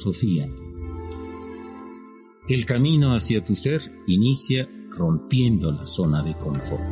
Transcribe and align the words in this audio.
Holosofía. 0.00 0.48
El 2.48 2.64
camino 2.64 3.14
hacia 3.14 3.44
tu 3.44 3.54
ser 3.54 3.80
inicia 4.06 4.66
rompiendo 4.88 5.70
la 5.70 5.84
zona 5.84 6.22
de 6.22 6.34
confort. 6.34 6.82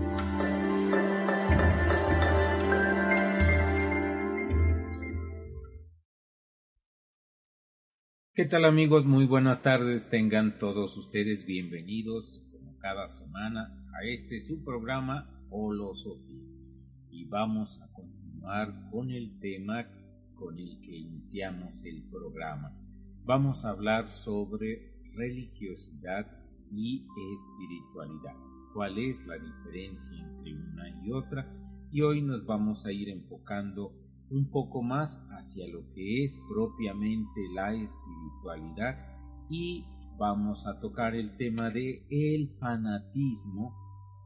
¿Qué 8.35 8.45
tal 8.45 8.67
amigos? 8.67 9.07
Muy 9.07 9.27
buenas 9.27 9.63
tardes. 9.63 10.09
Tengan 10.11 10.59
todos 10.59 10.97
ustedes 10.99 11.47
bienvenidos 11.47 12.45
cada 12.81 13.09
semana 13.09 13.87
a 13.99 14.07
este 14.07 14.41
su 14.41 14.63
programa 14.63 15.47
Holosofía. 15.51 16.45
Y 17.11 17.25
vamos 17.25 17.81
a 17.81 17.91
continuar 17.91 18.91
con 18.91 19.11
el 19.11 19.41
tema 19.41 19.89
con 20.35 20.59
el 20.59 20.79
que 20.81 20.95
iniciamos 20.95 21.85
el 21.85 22.03
programa. 22.05 22.78
Vamos 23.29 23.67
a 23.67 23.73
hablar 23.73 24.09
sobre 24.09 24.91
religiosidad 25.13 26.27
y 26.73 27.05
espiritualidad. 27.35 28.33
¿Cuál 28.73 28.97
es 28.97 29.27
la 29.27 29.35
diferencia 29.37 30.17
entre 30.17 30.55
una 30.55 30.89
y 31.05 31.13
otra? 31.13 31.47
Y 31.93 32.01
hoy 32.01 32.23
nos 32.23 32.47
vamos 32.47 32.87
a 32.87 32.93
ir 32.93 33.11
enfocando 33.11 33.93
un 34.31 34.51
poco 34.51 34.81
más 34.81 35.23
hacia 35.29 35.69
lo 35.69 35.93
que 35.93 36.25
es 36.25 36.41
propiamente 36.49 37.43
la 37.55 37.75
espiritualidad 37.75 38.97
y 39.51 39.85
vamos 40.17 40.67
a 40.67 40.81
tocar 40.81 41.15
el 41.15 41.37
tema 41.37 41.69
de 41.69 42.07
el 42.09 42.57
fanatismo 42.59 43.77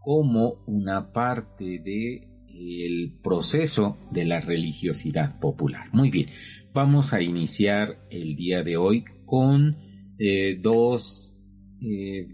como 0.00 0.62
una 0.68 1.12
parte 1.12 1.80
de 1.80 2.28
el 2.54 3.18
proceso 3.20 3.96
de 4.12 4.26
la 4.26 4.40
religiosidad 4.40 5.40
popular. 5.40 5.88
Muy 5.92 6.10
bien, 6.10 6.28
vamos 6.72 7.12
a 7.12 7.20
iniciar 7.20 7.98
el 8.10 8.34
día 8.34 8.62
de 8.62 8.76
hoy 8.76 9.04
con 9.26 9.76
eh, 10.18 10.58
dos 10.60 11.38
eh, 11.80 12.28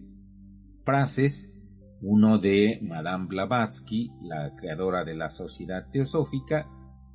frases, 0.85 1.53
uno 2.01 2.39
de 2.39 2.79
Madame 2.83 3.27
Blavatsky, 3.27 4.13
la 4.23 4.55
creadora 4.55 5.05
de 5.05 5.17
la 5.17 5.31
Sociedad 5.31 5.91
Teosófica, 5.91 6.69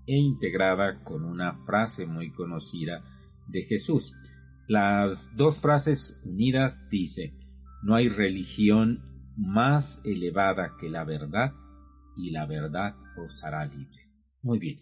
e 0.06 0.18
integrada 0.18 1.02
con 1.04 1.24
una 1.24 1.64
frase 1.66 2.06
muy 2.06 2.32
conocida 2.34 3.02
de 3.48 3.64
Jesús. 3.64 4.14
Las 4.68 5.34
dos 5.36 5.60
frases 5.60 6.20
unidas 6.26 6.80
dice, 6.90 7.34
no 7.84 7.96
hay 7.96 8.10
religión 8.10 9.32
más 9.38 10.02
elevada 10.04 10.76
que 10.80 10.90
la 10.90 11.06
verdad 11.06 11.54
y 12.18 12.32
la 12.32 12.46
verdad 12.46 12.96
os 13.18 13.44
hará 13.44 13.66
libres. 13.66 14.14
Muy 14.42 14.60
bien, 14.60 14.82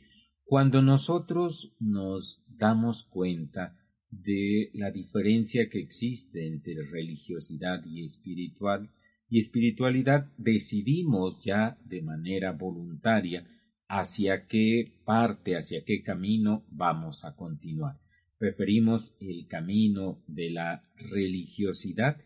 cuando 0.51 0.81
nosotros 0.81 1.73
nos 1.79 2.43
damos 2.49 3.05
cuenta 3.05 3.79
de 4.09 4.69
la 4.73 4.91
diferencia 4.91 5.69
que 5.69 5.79
existe 5.79 6.45
entre 6.45 6.75
religiosidad 6.91 7.85
y 7.85 8.03
espiritual 8.03 8.89
y 9.29 9.39
espiritualidad, 9.39 10.29
decidimos 10.37 11.41
ya 11.41 11.79
de 11.85 12.01
manera 12.01 12.51
voluntaria 12.51 13.47
hacia 13.87 14.45
qué 14.45 14.91
parte, 15.05 15.55
hacia 15.55 15.85
qué 15.85 16.01
camino 16.03 16.65
vamos 16.69 17.23
a 17.23 17.33
continuar. 17.37 18.01
Preferimos 18.37 19.15
el 19.21 19.47
camino 19.47 20.21
de 20.27 20.49
la 20.49 20.83
religiosidad, 20.97 22.17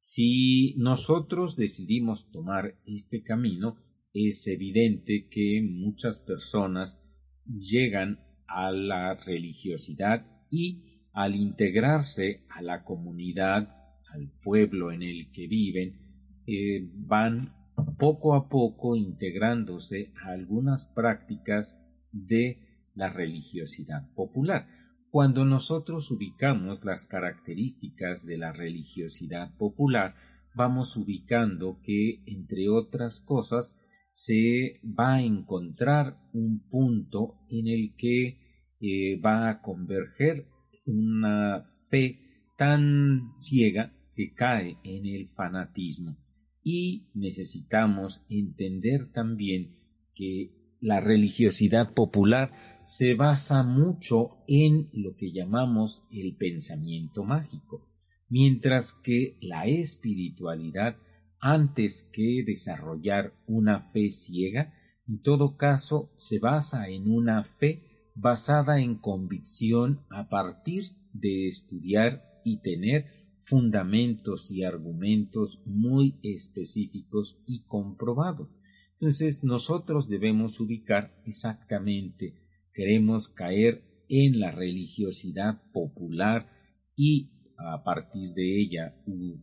si 0.00 0.74
nosotros 0.78 1.54
decidimos 1.54 2.28
tomar 2.32 2.74
este 2.86 3.22
camino, 3.22 3.76
es 4.12 4.48
evidente 4.48 5.28
que 5.30 5.62
muchas 5.62 6.20
personas 6.20 7.01
llegan 7.46 8.20
a 8.46 8.70
la 8.70 9.14
religiosidad 9.14 10.26
y 10.50 11.00
al 11.12 11.34
integrarse 11.34 12.44
a 12.48 12.62
la 12.62 12.84
comunidad, 12.84 13.74
al 14.12 14.30
pueblo 14.42 14.92
en 14.92 15.02
el 15.02 15.30
que 15.32 15.46
viven, 15.46 15.98
eh, 16.46 16.88
van 16.94 17.54
poco 17.98 18.34
a 18.34 18.48
poco 18.48 18.96
integrándose 18.96 20.12
a 20.24 20.32
algunas 20.32 20.92
prácticas 20.94 21.78
de 22.12 22.58
la 22.94 23.08
religiosidad 23.10 24.12
popular. 24.14 24.66
Cuando 25.10 25.44
nosotros 25.44 26.10
ubicamos 26.10 26.84
las 26.84 27.06
características 27.06 28.24
de 28.24 28.38
la 28.38 28.52
religiosidad 28.52 29.54
popular, 29.56 30.14
vamos 30.54 30.96
ubicando 30.96 31.80
que, 31.82 32.22
entre 32.26 32.68
otras 32.68 33.20
cosas, 33.20 33.78
se 34.12 34.80
va 34.84 35.14
a 35.14 35.22
encontrar 35.22 36.18
un 36.34 36.60
punto 36.68 37.38
en 37.48 37.66
el 37.66 37.94
que 37.96 38.38
eh, 38.80 39.20
va 39.20 39.48
a 39.48 39.60
converger 39.62 40.46
una 40.84 41.68
fe 41.88 42.20
tan 42.56 43.32
ciega 43.36 43.92
que 44.14 44.34
cae 44.34 44.76
en 44.84 45.06
el 45.06 45.28
fanatismo. 45.30 46.16
Y 46.62 47.08
necesitamos 47.14 48.22
entender 48.28 49.10
también 49.10 49.76
que 50.14 50.76
la 50.80 51.00
religiosidad 51.00 51.94
popular 51.94 52.52
se 52.84 53.14
basa 53.14 53.62
mucho 53.62 54.42
en 54.46 54.90
lo 54.92 55.16
que 55.16 55.32
llamamos 55.32 56.04
el 56.10 56.36
pensamiento 56.36 57.24
mágico, 57.24 57.88
mientras 58.28 58.92
que 58.92 59.38
la 59.40 59.66
espiritualidad, 59.66 60.96
antes 61.42 62.08
que 62.10 62.42
desarrollar 62.46 63.34
una 63.46 63.90
fe 63.90 64.10
ciega, 64.10 64.72
en 65.06 65.20
todo 65.20 65.58
caso 65.58 66.10
se 66.16 66.38
basa 66.38 66.88
en 66.88 67.10
una 67.10 67.44
fe 67.44 68.08
basada 68.14 68.80
en 68.80 68.96
convicción 68.96 70.06
a 70.08 70.30
partir 70.30 70.84
de 71.12 71.48
estudiar 71.48 72.22
y 72.44 72.62
tener 72.62 73.34
fundamentos 73.36 74.50
y 74.50 74.64
argumentos 74.64 75.60
muy 75.66 76.18
específicos 76.22 77.42
y 77.46 77.64
comprobados. 77.64 78.48
Entonces 78.92 79.44
nosotros 79.44 80.08
debemos 80.08 80.60
ubicar 80.60 81.20
exactamente 81.26 82.42
queremos 82.72 83.28
caer 83.28 83.84
en 84.08 84.40
la 84.40 84.50
religiosidad 84.50 85.62
popular 85.72 86.50
y 86.96 87.30
a 87.70 87.82
partir 87.84 88.32
de 88.34 88.60
ella 88.60 88.94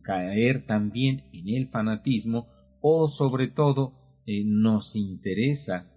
caer 0.02 0.66
también 0.66 1.24
en 1.32 1.48
el 1.48 1.68
fanatismo 1.68 2.48
o 2.80 3.08
sobre 3.08 3.48
todo 3.48 3.94
eh, 4.26 4.42
nos 4.44 4.96
interesa 4.96 5.90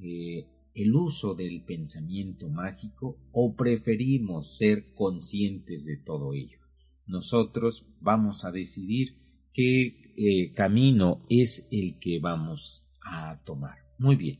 eh, 0.00 0.46
el 0.74 0.94
uso 0.94 1.34
del 1.34 1.62
pensamiento 1.64 2.48
mágico 2.48 3.18
o 3.32 3.54
preferimos 3.54 4.56
ser 4.56 4.94
conscientes 4.94 5.84
de 5.84 5.96
todo 5.96 6.32
ello. 6.32 6.58
Nosotros 7.06 7.86
vamos 8.00 8.44
a 8.44 8.50
decidir 8.50 9.16
qué 9.52 10.12
eh, 10.16 10.52
camino 10.52 11.24
es 11.28 11.66
el 11.70 11.98
que 11.98 12.18
vamos 12.20 12.86
a 13.02 13.42
tomar. 13.44 13.78
Muy 13.98 14.16
bien. 14.16 14.38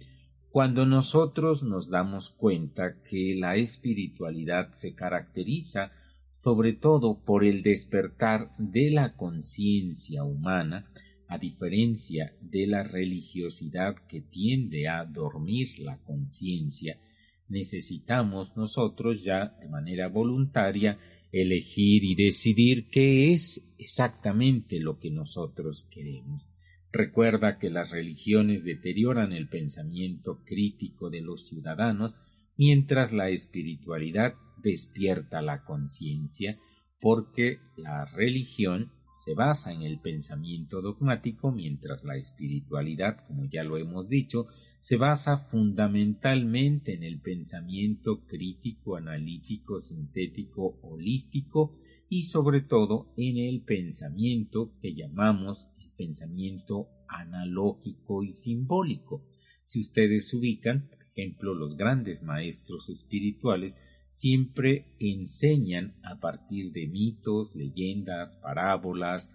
Cuando 0.50 0.84
nosotros 0.84 1.62
nos 1.62 1.90
damos 1.90 2.30
cuenta 2.30 3.02
que 3.02 3.36
la 3.38 3.56
espiritualidad 3.56 4.72
se 4.72 4.94
caracteriza 4.94 5.92
sobre 6.40 6.72
todo 6.72 7.22
por 7.22 7.44
el 7.44 7.60
despertar 7.62 8.56
de 8.56 8.90
la 8.90 9.14
conciencia 9.14 10.24
humana, 10.24 10.90
a 11.28 11.36
diferencia 11.36 12.34
de 12.40 12.66
la 12.66 12.82
religiosidad 12.82 13.94
que 14.08 14.22
tiende 14.22 14.88
a 14.88 15.04
dormir 15.04 15.78
la 15.80 15.98
conciencia, 15.98 16.98
necesitamos 17.46 18.56
nosotros 18.56 19.22
ya 19.22 19.54
de 19.60 19.68
manera 19.68 20.08
voluntaria 20.08 20.98
elegir 21.30 22.04
y 22.04 22.14
decidir 22.14 22.88
qué 22.88 23.34
es 23.34 23.74
exactamente 23.76 24.80
lo 24.80 24.98
que 24.98 25.10
nosotros 25.10 25.86
queremos. 25.90 26.48
Recuerda 26.90 27.58
que 27.58 27.68
las 27.68 27.90
religiones 27.90 28.64
deterioran 28.64 29.34
el 29.34 29.50
pensamiento 29.50 30.42
crítico 30.46 31.10
de 31.10 31.20
los 31.20 31.46
ciudadanos, 31.46 32.16
mientras 32.56 33.12
la 33.12 33.30
espiritualidad 33.30 34.34
despierta 34.62 35.42
la 35.42 35.64
conciencia, 35.64 36.58
porque 37.00 37.60
la 37.76 38.04
religión 38.04 38.92
se 39.12 39.34
basa 39.34 39.72
en 39.72 39.82
el 39.82 39.98
pensamiento 40.00 40.80
dogmático, 40.80 41.50
mientras 41.50 42.04
la 42.04 42.16
espiritualidad, 42.16 43.24
como 43.26 43.44
ya 43.46 43.64
lo 43.64 43.76
hemos 43.76 44.08
dicho, 44.08 44.46
se 44.78 44.96
basa 44.96 45.36
fundamentalmente 45.36 46.94
en 46.94 47.02
el 47.02 47.20
pensamiento 47.20 48.24
crítico, 48.24 48.96
analítico, 48.96 49.80
sintético, 49.80 50.78
holístico 50.82 51.76
y 52.08 52.22
sobre 52.22 52.62
todo 52.62 53.12
en 53.16 53.36
el 53.36 53.62
pensamiento 53.62 54.72
que 54.80 54.94
llamamos 54.94 55.68
el 55.78 55.90
pensamiento 55.90 56.88
analógico 57.08 58.22
y 58.22 58.32
simbólico. 58.32 59.22
Si 59.64 59.80
ustedes 59.80 60.32
ubican, 60.32 60.88
ejemplo, 61.20 61.54
los 61.54 61.76
grandes 61.76 62.22
maestros 62.22 62.88
espirituales 62.88 63.78
siempre 64.08 64.86
enseñan 64.98 65.94
a 66.02 66.18
partir 66.18 66.72
de 66.72 66.86
mitos, 66.88 67.54
leyendas, 67.54 68.38
parábolas, 68.42 69.30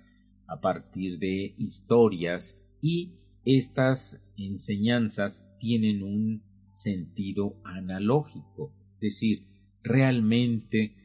a 0.48 0.60
partir 0.60 1.18
de 1.18 1.56
historias 1.58 2.60
y 2.82 3.14
estas 3.46 4.22
enseñanzas 4.38 5.56
tienen 5.60 6.04
un 6.04 6.44
sentido 6.72 7.56
analógico, 7.64 8.74
es 8.92 9.00
decir, 9.00 9.48
realmente 9.82 10.96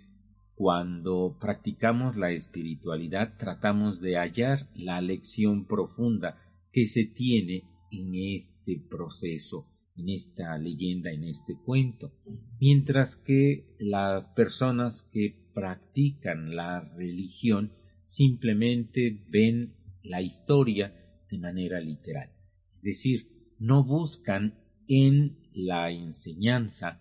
cuando 0.54 1.38
practicamos 1.40 2.16
la 2.16 2.32
espiritualidad 2.32 3.36
tratamos 3.38 4.00
de 4.00 4.16
hallar 4.16 4.68
la 4.74 5.00
lección 5.00 5.64
profunda 5.64 6.42
que 6.72 6.86
se 6.86 7.04
tiene 7.04 7.64
en 7.90 8.14
este 8.14 8.78
proceso 8.78 9.69
en 9.96 10.08
esta 10.08 10.56
leyenda, 10.58 11.10
en 11.10 11.24
este 11.24 11.56
cuento, 11.56 12.12
mientras 12.60 13.16
que 13.16 13.76
las 13.78 14.26
personas 14.28 15.02
que 15.02 15.34
practican 15.54 16.54
la 16.54 16.80
religión 16.80 17.72
simplemente 18.04 19.24
ven 19.28 19.74
la 20.02 20.22
historia 20.22 20.94
de 21.30 21.38
manera 21.38 21.80
literal, 21.80 22.30
es 22.74 22.82
decir, 22.82 23.54
no 23.58 23.84
buscan 23.84 24.58
en 24.88 25.38
la 25.52 25.90
enseñanza, 25.90 27.00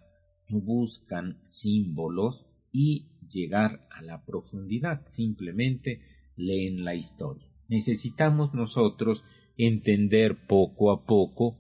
no 0.50 0.60
buscan 0.60 1.40
símbolos 1.42 2.48
y 2.72 3.08
llegar 3.30 3.88
a 3.92 4.02
la 4.02 4.26
profundidad, 4.26 5.06
simplemente 5.08 6.02
leen 6.36 6.84
la 6.84 6.96
historia. 6.96 7.48
Necesitamos 7.68 8.54
nosotros 8.54 9.24
entender 9.58 10.36
poco 10.48 10.92
a 10.92 11.06
poco 11.06 11.58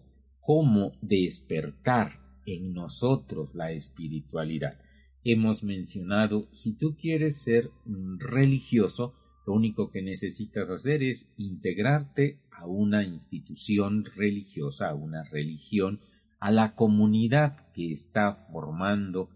cómo 0.50 0.94
despertar 1.04 2.20
en 2.48 2.74
nosotros 2.74 3.54
la 3.54 3.72
espiritualidad. 3.72 4.80
Hemos 5.24 5.64
mencionado, 5.64 6.50
si 6.52 6.76
tú 6.76 6.96
quieres 6.98 7.44
ser 7.44 7.70
religioso, 8.18 9.14
lo 9.46 9.54
único 9.54 9.92
que 9.92 10.02
necesitas 10.02 10.72
hacer 10.72 11.04
es 11.04 11.32
integrarte 11.38 12.40
a 12.50 12.66
una 12.66 13.04
institución 13.04 14.06
religiosa, 14.16 14.90
a 14.90 14.96
una 14.96 15.24
religión, 15.24 16.00
a 16.40 16.50
la 16.50 16.74
comunidad 16.74 17.72
que 17.72 17.92
está 17.92 18.48
formando 18.52 19.30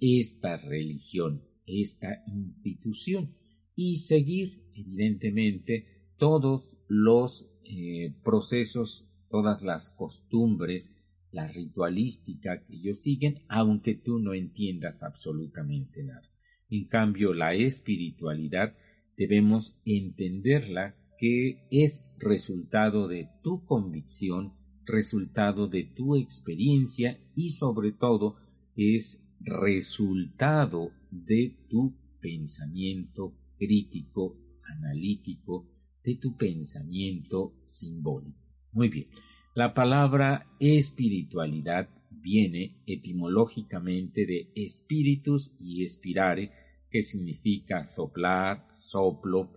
esta 0.00 0.58
religión, 0.58 1.44
esta 1.64 2.24
institución, 2.26 3.34
y 3.74 3.96
seguir, 4.00 4.64
evidentemente, 4.74 6.10
todos 6.18 6.68
los 6.88 7.50
eh, 7.64 8.14
procesos 8.22 9.07
todas 9.30 9.62
las 9.62 9.90
costumbres, 9.90 10.94
la 11.30 11.46
ritualística 11.46 12.64
que 12.64 12.76
ellos 12.76 13.00
siguen, 13.00 13.40
aunque 13.48 13.94
tú 13.94 14.18
no 14.18 14.34
entiendas 14.34 15.02
absolutamente 15.02 16.02
nada. 16.02 16.28
En 16.70 16.86
cambio, 16.86 17.34
la 17.34 17.54
espiritualidad 17.54 18.74
debemos 19.16 19.80
entenderla 19.84 20.94
que 21.18 21.66
es 21.70 22.06
resultado 22.18 23.08
de 23.08 23.28
tu 23.42 23.64
convicción, 23.64 24.54
resultado 24.84 25.66
de 25.66 25.84
tu 25.84 26.16
experiencia 26.16 27.18
y 27.34 27.50
sobre 27.50 27.92
todo 27.92 28.36
es 28.76 29.28
resultado 29.40 30.92
de 31.10 31.56
tu 31.68 31.94
pensamiento 32.20 33.34
crítico, 33.58 34.36
analítico, 34.62 35.66
de 36.04 36.14
tu 36.16 36.36
pensamiento 36.36 37.54
simbólico. 37.64 38.47
Muy 38.72 38.88
bien. 38.88 39.08
La 39.54 39.74
palabra 39.74 40.46
espiritualidad 40.60 41.88
viene 42.10 42.82
etimológicamente 42.86 44.26
de 44.26 44.52
espíritus 44.54 45.54
y 45.58 45.84
espirare, 45.84 46.52
que 46.90 47.02
significa 47.02 47.84
soplar, 47.86 48.66
soplo. 48.76 49.50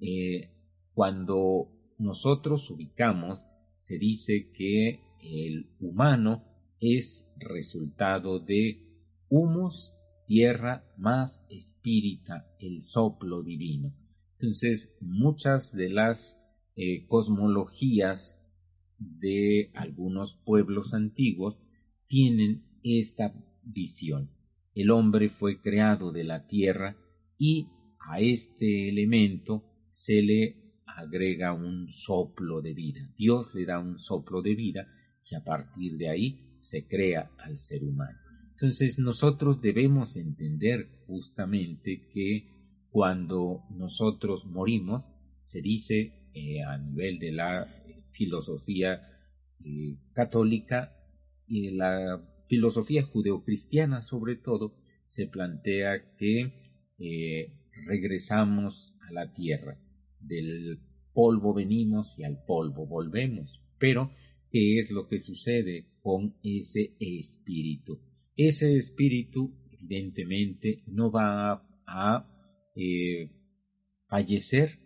Eh, 0.00 0.50
cuando 0.92 1.94
nosotros 1.98 2.70
ubicamos, 2.70 3.40
se 3.76 3.98
dice 3.98 4.50
que 4.52 5.00
el 5.20 5.70
humano 5.80 6.44
es 6.80 7.30
resultado 7.36 8.38
de 8.40 8.80
humus, 9.28 9.94
tierra 10.26 10.84
más 10.96 11.44
espírita, 11.50 12.48
el 12.60 12.82
soplo 12.82 13.42
divino. 13.42 13.94
Entonces, 14.38 14.96
muchas 15.00 15.76
de 15.76 15.90
las 15.90 16.40
eh, 16.76 17.06
cosmologías 17.06 18.40
de 18.98 19.70
algunos 19.74 20.34
pueblos 20.44 20.94
antiguos 20.94 21.56
tienen 22.06 22.64
esta 22.82 23.34
visión. 23.62 24.30
El 24.74 24.90
hombre 24.90 25.28
fue 25.28 25.60
creado 25.60 26.12
de 26.12 26.24
la 26.24 26.46
tierra 26.46 26.96
y 27.38 27.68
a 28.00 28.20
este 28.20 28.88
elemento 28.88 29.64
se 29.90 30.22
le 30.22 30.64
agrega 30.86 31.52
un 31.52 31.88
soplo 31.90 32.60
de 32.60 32.74
vida. 32.74 33.10
Dios 33.16 33.54
le 33.54 33.64
da 33.64 33.78
un 33.78 33.98
soplo 33.98 34.42
de 34.42 34.54
vida 34.54 34.86
y 35.30 35.34
a 35.34 35.42
partir 35.42 35.96
de 35.96 36.08
ahí 36.08 36.58
se 36.60 36.86
crea 36.86 37.30
al 37.38 37.58
ser 37.58 37.84
humano. 37.84 38.18
Entonces 38.52 38.98
nosotros 38.98 39.60
debemos 39.60 40.16
entender 40.16 40.88
justamente 41.06 42.08
que 42.12 42.48
cuando 42.90 43.64
nosotros 43.70 44.46
morimos, 44.46 45.04
se 45.42 45.60
dice 45.60 46.30
eh, 46.32 46.62
a 46.62 46.78
nivel 46.78 47.18
de 47.18 47.32
la 47.32 47.83
filosofía 48.14 49.02
eh, 49.64 49.98
católica 50.12 50.96
y 51.46 51.70
la 51.70 52.22
filosofía 52.46 53.02
judeocristiana 53.02 54.02
sobre 54.02 54.36
todo 54.36 54.76
se 55.04 55.26
plantea 55.26 56.14
que 56.16 56.92
eh, 56.98 57.52
regresamos 57.86 58.94
a 59.08 59.12
la 59.12 59.32
tierra, 59.32 59.78
del 60.20 60.80
polvo 61.12 61.52
venimos 61.52 62.18
y 62.18 62.24
al 62.24 62.42
polvo 62.44 62.86
volvemos, 62.86 63.62
pero 63.78 64.10
¿qué 64.50 64.78
es 64.78 64.90
lo 64.90 65.06
que 65.08 65.18
sucede 65.18 65.86
con 66.00 66.36
ese 66.42 66.96
espíritu? 66.98 68.00
Ese 68.36 68.76
espíritu 68.76 69.54
evidentemente 69.72 70.82
no 70.86 71.10
va 71.10 71.66
a 71.86 72.70
eh, 72.76 73.30
fallecer 74.04 74.78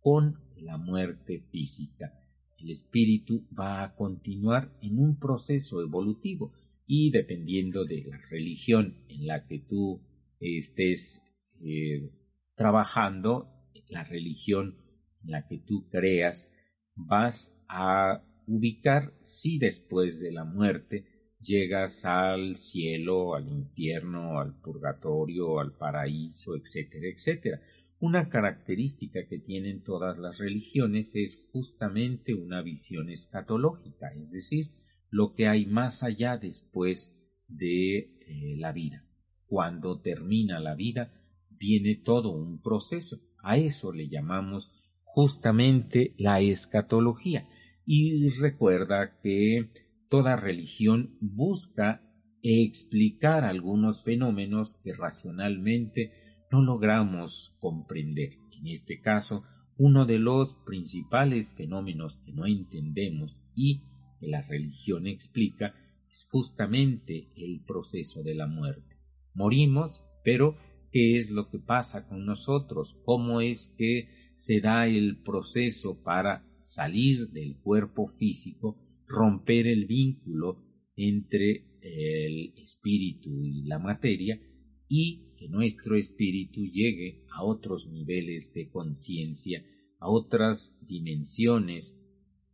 con 0.00 0.40
la 0.56 0.78
muerte 0.78 1.40
física 1.50 2.12
el 2.58 2.70
espíritu 2.70 3.46
va 3.58 3.82
a 3.82 3.94
continuar 3.94 4.76
en 4.82 4.98
un 4.98 5.18
proceso 5.18 5.80
evolutivo 5.80 6.52
y 6.86 7.10
dependiendo 7.10 7.84
de 7.84 8.04
la 8.04 8.18
religión 8.30 9.04
en 9.08 9.26
la 9.26 9.46
que 9.46 9.58
tú 9.58 10.00
estés 10.40 11.22
eh, 11.60 12.10
trabajando, 12.56 13.48
la 13.88 14.04
religión 14.04 14.76
en 15.22 15.30
la 15.30 15.46
que 15.46 15.58
tú 15.58 15.88
creas, 15.88 16.50
vas 16.94 17.56
a 17.68 18.24
ubicar 18.46 19.12
si 19.20 19.58
después 19.58 20.20
de 20.20 20.32
la 20.32 20.44
muerte 20.44 21.04
llegas 21.40 22.04
al 22.04 22.56
cielo, 22.56 23.34
al 23.34 23.48
infierno, 23.48 24.40
al 24.40 24.58
purgatorio, 24.60 25.60
al 25.60 25.76
paraíso, 25.76 26.56
etcétera, 26.56 27.08
etcétera. 27.08 27.60
Una 28.00 28.28
característica 28.28 29.26
que 29.28 29.38
tienen 29.38 29.82
todas 29.82 30.18
las 30.18 30.38
religiones 30.38 31.16
es 31.16 31.44
justamente 31.52 32.32
una 32.32 32.62
visión 32.62 33.10
escatológica, 33.10 34.12
es 34.14 34.30
decir, 34.30 34.70
lo 35.10 35.32
que 35.32 35.48
hay 35.48 35.66
más 35.66 36.04
allá 36.04 36.36
después 36.36 37.12
de 37.48 37.98
eh, 37.98 38.56
la 38.56 38.72
vida. 38.72 39.04
Cuando 39.46 40.00
termina 40.00 40.60
la 40.60 40.76
vida, 40.76 41.12
viene 41.50 41.96
todo 41.96 42.30
un 42.30 42.60
proceso. 42.62 43.20
A 43.42 43.56
eso 43.56 43.92
le 43.92 44.08
llamamos 44.08 44.70
justamente 45.02 46.14
la 46.18 46.40
escatología. 46.40 47.48
Y 47.84 48.28
recuerda 48.38 49.18
que 49.22 49.70
toda 50.08 50.36
religión 50.36 51.16
busca 51.20 52.02
explicar 52.42 53.44
algunos 53.44 54.04
fenómenos 54.04 54.78
que 54.84 54.92
racionalmente 54.92 56.27
no 56.50 56.62
logramos 56.62 57.56
comprender. 57.60 58.38
En 58.58 58.66
este 58.68 59.00
caso, 59.00 59.44
uno 59.76 60.06
de 60.06 60.18
los 60.18 60.54
principales 60.66 61.52
fenómenos 61.56 62.16
que 62.24 62.32
no 62.32 62.46
entendemos 62.46 63.36
y 63.54 63.82
que 64.20 64.28
la 64.28 64.42
religión 64.42 65.06
explica 65.06 65.74
es 66.10 66.26
justamente 66.30 67.28
el 67.36 67.62
proceso 67.64 68.22
de 68.22 68.34
la 68.34 68.46
muerte. 68.46 68.96
Morimos, 69.34 70.02
pero 70.24 70.56
¿qué 70.90 71.18
es 71.18 71.30
lo 71.30 71.48
que 71.48 71.58
pasa 71.58 72.06
con 72.08 72.24
nosotros? 72.26 72.96
¿Cómo 73.04 73.40
es 73.40 73.72
que 73.78 74.32
se 74.36 74.60
da 74.60 74.86
el 74.86 75.20
proceso 75.22 76.02
para 76.02 76.44
salir 76.58 77.30
del 77.30 77.56
cuerpo 77.56 78.08
físico, 78.08 78.78
romper 79.06 79.66
el 79.66 79.86
vínculo 79.86 80.64
entre 80.96 81.78
el 81.80 82.54
espíritu 82.56 83.44
y 83.44 83.62
la 83.64 83.78
materia 83.78 84.40
y 84.88 85.34
que 85.36 85.48
nuestro 85.48 85.96
espíritu 85.96 86.64
llegue 86.64 87.24
a 87.30 87.44
otros 87.44 87.88
niveles 87.88 88.52
de 88.54 88.68
conciencia, 88.68 89.64
a 90.00 90.08
otras 90.08 90.78
dimensiones 90.86 92.00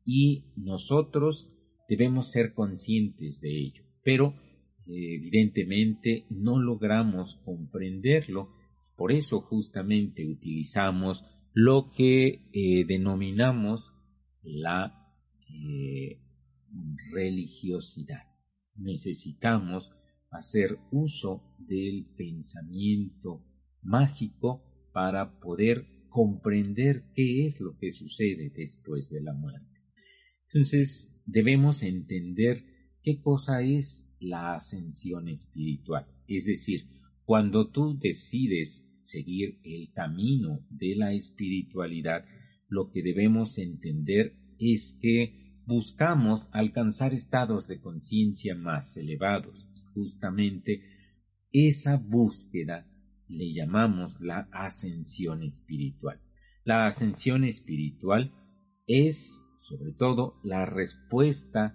y 0.04 0.44
nosotros 0.56 1.52
debemos 1.88 2.30
ser 2.30 2.52
conscientes 2.52 3.40
de 3.40 3.58
ello. 3.58 3.84
Pero 4.02 4.34
evidentemente 4.86 6.26
no 6.28 6.58
logramos 6.58 7.36
comprenderlo, 7.44 8.50
por 8.96 9.12
eso 9.12 9.40
justamente 9.40 10.26
utilizamos 10.26 11.24
lo 11.52 11.90
que 11.90 12.50
eh, 12.52 12.84
denominamos 12.86 13.92
la 14.42 15.08
eh, 15.48 16.20
religiosidad. 17.12 18.24
Necesitamos 18.76 19.90
hacer 20.34 20.78
uso 20.90 21.42
del 21.58 22.06
pensamiento 22.16 23.44
mágico 23.82 24.62
para 24.92 25.38
poder 25.38 25.86
comprender 26.08 27.04
qué 27.14 27.46
es 27.46 27.60
lo 27.60 27.76
que 27.76 27.90
sucede 27.90 28.50
después 28.50 29.10
de 29.10 29.20
la 29.20 29.32
muerte. 29.32 29.80
Entonces 30.52 31.20
debemos 31.26 31.82
entender 31.82 32.64
qué 33.02 33.20
cosa 33.20 33.62
es 33.62 34.10
la 34.20 34.54
ascensión 34.54 35.28
espiritual. 35.28 36.06
Es 36.26 36.46
decir, 36.46 36.88
cuando 37.24 37.70
tú 37.70 37.98
decides 37.98 38.88
seguir 39.02 39.58
el 39.64 39.92
camino 39.92 40.66
de 40.70 40.96
la 40.96 41.12
espiritualidad, 41.12 42.24
lo 42.68 42.90
que 42.90 43.02
debemos 43.02 43.58
entender 43.58 44.36
es 44.58 44.98
que 45.00 45.60
buscamos 45.66 46.48
alcanzar 46.52 47.14
estados 47.14 47.66
de 47.68 47.80
conciencia 47.80 48.54
más 48.54 48.96
elevados. 48.96 49.68
Justamente 49.94 50.82
esa 51.52 51.96
búsqueda 51.96 52.86
le 53.28 53.52
llamamos 53.52 54.20
la 54.20 54.48
ascensión 54.52 55.42
espiritual. 55.42 56.20
La 56.64 56.86
ascensión 56.86 57.44
espiritual 57.44 58.32
es, 58.86 59.46
sobre 59.56 59.92
todo, 59.92 60.40
la 60.42 60.66
respuesta 60.66 61.74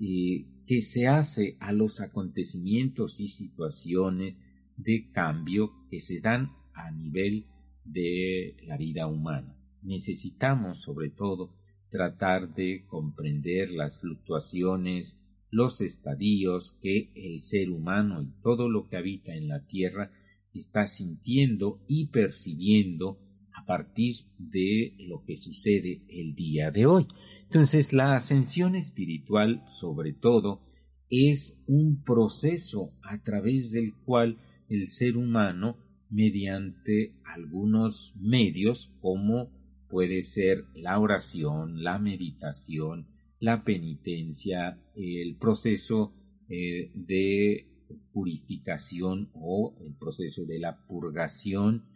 eh, 0.00 0.46
que 0.66 0.82
se 0.82 1.06
hace 1.06 1.56
a 1.60 1.72
los 1.72 2.00
acontecimientos 2.00 3.20
y 3.20 3.28
situaciones 3.28 4.42
de 4.76 5.10
cambio 5.12 5.72
que 5.90 6.00
se 6.00 6.20
dan 6.20 6.52
a 6.74 6.90
nivel 6.90 7.46
de 7.84 8.56
la 8.66 8.76
vida 8.76 9.06
humana. 9.06 9.56
Necesitamos, 9.82 10.80
sobre 10.80 11.10
todo, 11.10 11.54
tratar 11.90 12.54
de 12.54 12.84
comprender 12.86 13.70
las 13.70 13.98
fluctuaciones, 13.98 15.20
los 15.50 15.80
estadios 15.80 16.76
que 16.80 17.10
el 17.14 17.40
ser 17.40 17.70
humano 17.70 18.22
y 18.22 18.30
todo 18.42 18.68
lo 18.68 18.88
que 18.88 18.96
habita 18.96 19.34
en 19.34 19.48
la 19.48 19.66
tierra 19.66 20.12
está 20.54 20.86
sintiendo 20.86 21.80
y 21.88 22.06
percibiendo 22.06 23.18
a 23.52 23.66
partir 23.66 24.16
de 24.38 24.94
lo 24.98 25.22
que 25.24 25.36
sucede 25.36 26.02
el 26.08 26.34
día 26.34 26.70
de 26.70 26.86
hoy. 26.86 27.06
Entonces 27.42 27.92
la 27.92 28.14
ascensión 28.14 28.74
espiritual, 28.74 29.64
sobre 29.68 30.12
todo, 30.12 30.60
es 31.08 31.60
un 31.66 32.02
proceso 32.04 32.92
a 33.02 33.22
través 33.22 33.72
del 33.72 33.94
cual 34.04 34.38
el 34.68 34.88
ser 34.88 35.16
humano, 35.16 35.76
mediante 36.08 37.14
algunos 37.24 38.14
medios 38.16 38.92
como 39.00 39.50
puede 39.88 40.22
ser 40.22 40.64
la 40.74 40.98
oración, 40.98 41.82
la 41.82 41.98
meditación, 41.98 43.06
la 43.40 43.64
penitencia, 43.64 44.78
el 44.94 45.36
proceso 45.36 46.14
eh, 46.48 46.92
de 46.94 47.66
purificación 48.12 49.30
o 49.34 49.76
el 49.84 49.96
proceso 49.96 50.44
de 50.44 50.58
la 50.58 50.84
purgación, 50.86 51.86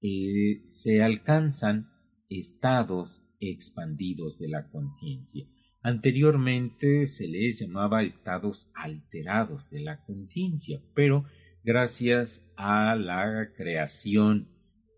eh, 0.00 0.60
se 0.64 1.02
alcanzan 1.02 1.90
estados 2.28 3.24
expandidos 3.40 4.38
de 4.38 4.48
la 4.48 4.70
conciencia. 4.70 5.46
Anteriormente 5.82 7.06
se 7.06 7.28
les 7.28 7.60
llamaba 7.60 8.02
estados 8.02 8.70
alterados 8.74 9.70
de 9.70 9.80
la 9.80 10.02
conciencia, 10.04 10.80
pero 10.94 11.24
gracias 11.62 12.50
a 12.56 12.94
la 12.94 13.52
creación 13.56 14.48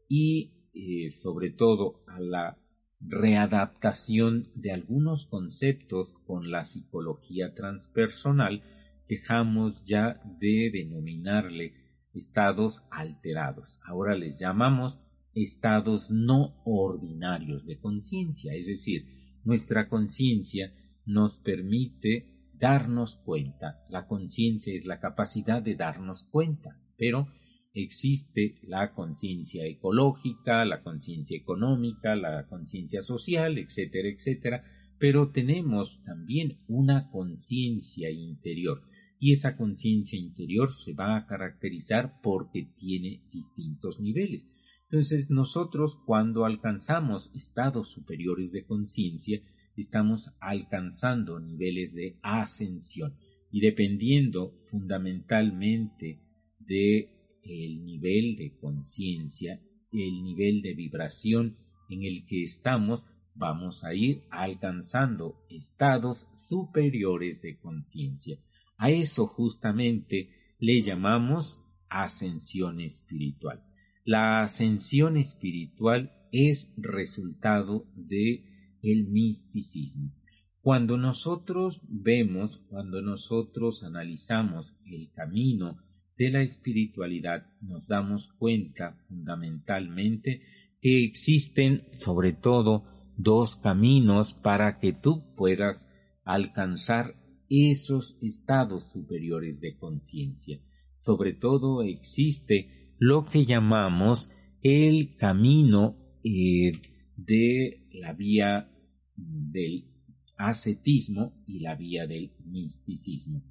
y 0.09 0.71
eh, 0.75 1.11
sobre 1.11 1.51
todo 1.51 2.05
a 2.07 2.21
la 2.21 2.59
readaptación 3.01 4.49
de 4.55 4.73
algunos 4.73 5.27
conceptos 5.27 6.15
con 6.27 6.51
la 6.51 6.65
psicología 6.65 7.55
transpersonal, 7.55 8.63
dejamos 9.09 9.85
ya 9.85 10.21
de 10.41 10.71
denominarle 10.73 11.75
estados 12.15 12.83
alterados. 12.91 13.79
Ahora 13.85 14.15
les 14.15 14.39
llamamos 14.39 14.99
estados 15.35 16.11
no 16.11 16.63
ordinarios 16.65 17.67
de 17.67 17.79
conciencia, 17.79 18.55
es 18.55 18.67
decir, 18.67 19.07
nuestra 19.45 19.89
conciencia 19.89 20.75
nos 21.05 21.39
permite 21.39 22.51
darnos 22.55 23.17
cuenta. 23.17 23.85
La 23.91 24.07
conciencia 24.07 24.75
es 24.75 24.87
la 24.87 24.99
capacidad 24.99 25.63
de 25.63 25.77
darnos 25.77 26.25
cuenta, 26.25 26.81
pero 26.97 27.29
existe 27.77 28.59
la 28.63 28.95
conciencia 28.95 29.67
ecológica, 29.67 30.65
la 30.65 30.83
conciencia 30.83 31.37
económica, 31.37 32.17
la 32.17 32.47
conciencia 32.47 33.03
social, 33.03 33.59
etcétera, 33.59 34.09
etcétera, 34.09 34.65
pero 34.99 35.31
tenemos 35.31 36.03
también 36.03 36.59
una 36.69 37.11
conciencia 37.11 38.11
interior 38.11 38.83
y 39.19 39.33
esa 39.33 39.57
conciencia 39.57 40.19
interior 40.19 40.73
se 40.73 40.95
va 40.95 41.17
a 41.17 41.27
caracterizar 41.27 42.19
porque 42.23 42.67
tiene 42.79 43.23
distintos 43.31 44.01
niveles. 44.01 44.49
Entonces 44.85 45.31
nosotros 45.31 45.99
cuando 46.07 46.47
alcanzamos 46.47 47.31
estados 47.35 47.91
superiores 47.91 48.53
de 48.53 48.65
conciencia, 48.65 49.43
estamos 49.77 50.33
alcanzando 50.41 51.41
niveles 51.41 51.95
de 51.95 52.19
ascensión 52.23 53.19
y 53.51 53.61
dependiendo 53.61 54.55
fundamentalmente 54.71 56.23
de 56.59 57.16
el 57.49 57.85
nivel 57.85 58.37
de 58.37 58.57
conciencia, 58.57 59.61
el 59.93 60.23
nivel 60.23 60.63
de 60.63 60.75
vibración 60.75 61.57
en 61.89 62.03
el 62.05 62.27
que 62.27 62.43
estamos, 62.43 63.03
vamos 63.35 63.85
a 63.85 63.95
ir 63.95 64.23
alcanzando 64.31 65.45
estados 65.49 66.27
superiores 66.35 67.43
de 67.43 67.59
conciencia. 67.59 68.39
A 68.79 68.91
eso 68.91 69.27
justamente 69.27 70.31
le 70.59 70.83
llamamos 70.83 71.61
ascensión 71.89 72.81
espiritual. 72.81 73.63
La 74.05 74.43
ascensión 74.43 75.17
espiritual 75.17 76.13
es 76.33 76.73
resultado 76.77 77.87
de 77.95 78.45
el 78.83 79.09
misticismo. 79.09 80.13
Cuando 80.61 80.97
nosotros 80.97 81.81
vemos, 81.89 82.59
cuando 82.69 83.01
nosotros 83.01 83.85
analizamos 83.85 84.77
el 84.85 85.11
camino 85.13 85.79
de 86.17 86.31
la 86.31 86.43
espiritualidad, 86.43 87.47
nos 87.61 87.89
damos 87.89 88.29
cuenta 88.39 88.97
fundamentalmente 89.09 90.43
que 90.81 91.05
existen 91.05 91.85
sobre 91.99 92.33
todo 92.33 92.85
dos 93.17 93.57
caminos 93.57 94.35
para 94.35 94.79
que 94.79 94.93
tú 94.93 95.35
puedas 95.35 95.89
alcanzar 96.25 97.15
esos 97.49 98.19
estados 98.23 98.91
superiores 98.91 99.61
de 99.61 99.77
conciencia. 99.77 100.61
Sobre 100.97 101.33
todo 101.33 101.83
existe 101.83 102.95
lo 102.99 103.25
que 103.25 103.45
llamamos 103.45 104.31
el 104.63 105.17
camino 105.17 105.97
eh, 106.25 106.73
de 107.17 107.87
la 107.93 108.13
vía 108.13 108.71
del 109.15 109.89
ascetismo 110.37 111.43
y 111.47 111.61
la 111.61 111.75
vía 111.75 112.07
del 112.07 112.33
misticismo. 112.45 113.43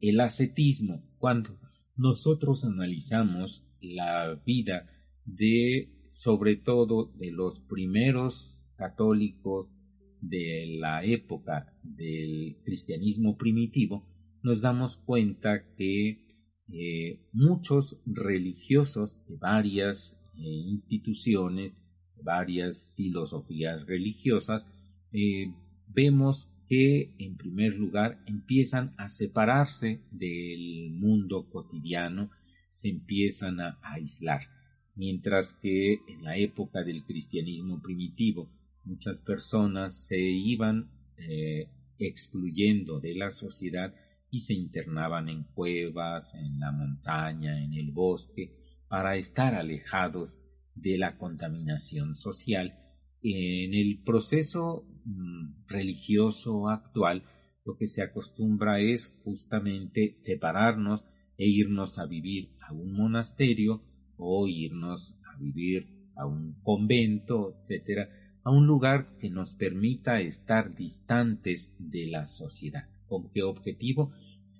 El 0.00 0.20
ascetismo, 0.20 1.02
cuando 1.18 1.58
nosotros 1.96 2.64
analizamos 2.64 3.66
la 3.80 4.34
vida 4.44 4.88
de, 5.24 6.08
sobre 6.10 6.56
todo, 6.56 7.12
de 7.16 7.30
los 7.30 7.60
primeros 7.60 8.64
católicos 8.76 9.68
de 10.20 10.78
la 10.78 11.04
época 11.04 11.72
del 11.82 12.58
cristianismo 12.64 13.36
primitivo, 13.36 14.06
nos 14.42 14.60
damos 14.60 14.96
cuenta 14.98 15.74
que 15.76 16.24
eh, 16.72 17.28
muchos 17.32 18.00
religiosos 18.06 19.24
de 19.26 19.36
varias 19.36 20.20
eh, 20.36 20.42
instituciones, 20.42 21.78
varias 22.22 22.92
filosofías 22.96 23.86
religiosas, 23.86 24.68
eh, 25.12 25.52
vemos 25.88 26.50
que 26.68 27.14
en 27.18 27.36
primer 27.36 27.74
lugar 27.74 28.22
empiezan 28.26 28.94
a 28.96 29.08
separarse 29.08 30.00
del 30.10 30.90
mundo 30.90 31.48
cotidiano, 31.50 32.30
se 32.70 32.88
empiezan 32.88 33.60
a 33.60 33.78
aislar. 33.82 34.42
mientras 34.96 35.54
que 35.54 35.94
en 36.06 36.22
la 36.22 36.36
época 36.36 36.84
del 36.84 37.02
cristianismo 37.02 37.82
primitivo 37.82 38.48
muchas 38.84 39.18
personas 39.18 40.06
se 40.06 40.20
iban 40.20 40.88
eh, 41.16 41.68
excluyendo 41.98 43.00
de 43.00 43.14
la 43.16 43.30
sociedad 43.32 43.92
y 44.30 44.40
se 44.40 44.54
internaban 44.54 45.28
en 45.28 45.44
cuevas, 45.44 46.34
en 46.34 46.60
la 46.60 46.72
montaña, 46.72 47.62
en 47.62 47.74
el 47.74 47.90
bosque, 47.92 48.52
para 48.88 49.16
estar 49.16 49.54
alejados 49.54 50.40
de 50.74 50.98
la 50.98 51.16
contaminación 51.18 52.14
social. 52.14 52.78
En 53.22 53.74
el 53.74 54.02
proceso 54.02 54.86
religioso 55.66 56.68
actual, 56.68 57.24
lo 57.64 57.76
que 57.76 57.86
se 57.86 58.02
acostumbra 58.02 58.80
es 58.80 59.14
justamente 59.24 60.18
separarnos 60.20 61.04
e 61.36 61.46
irnos 61.46 61.98
a 61.98 62.06
vivir 62.06 62.50
a 62.60 62.72
un 62.72 62.92
monasterio 62.92 63.82
o 64.16 64.46
irnos 64.46 65.18
a 65.24 65.38
vivir 65.38 65.88
a 66.16 66.26
un 66.26 66.54
convento, 66.62 67.56
etcétera, 67.58 68.08
a 68.44 68.50
un 68.50 68.66
lugar 68.66 69.16
que 69.18 69.30
nos 69.30 69.54
permita 69.54 70.20
estar 70.20 70.74
distantes 70.74 71.74
de 71.78 72.06
la 72.06 72.28
sociedad. 72.28 72.88
¿Con 73.08 73.30
qué 73.30 73.42
objetivo? 73.42 74.12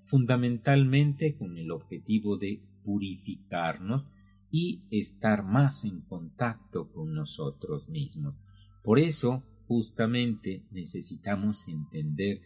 Fundamentalmente 0.09 1.37
con 1.37 1.59
el 1.59 1.71
objetivo 1.71 2.37
de 2.39 2.63
purificarnos 2.83 4.09
y 4.51 4.85
estar 4.91 5.45
más 5.45 5.85
en 5.85 6.01
contacto 6.01 6.91
con 6.93 7.15
nosotros 7.15 7.89
mismos. 7.89 8.35
Por 8.83 8.99
eso, 8.99 9.43
justamente, 9.67 10.65
necesitamos 10.71 11.69
entender 11.69 12.41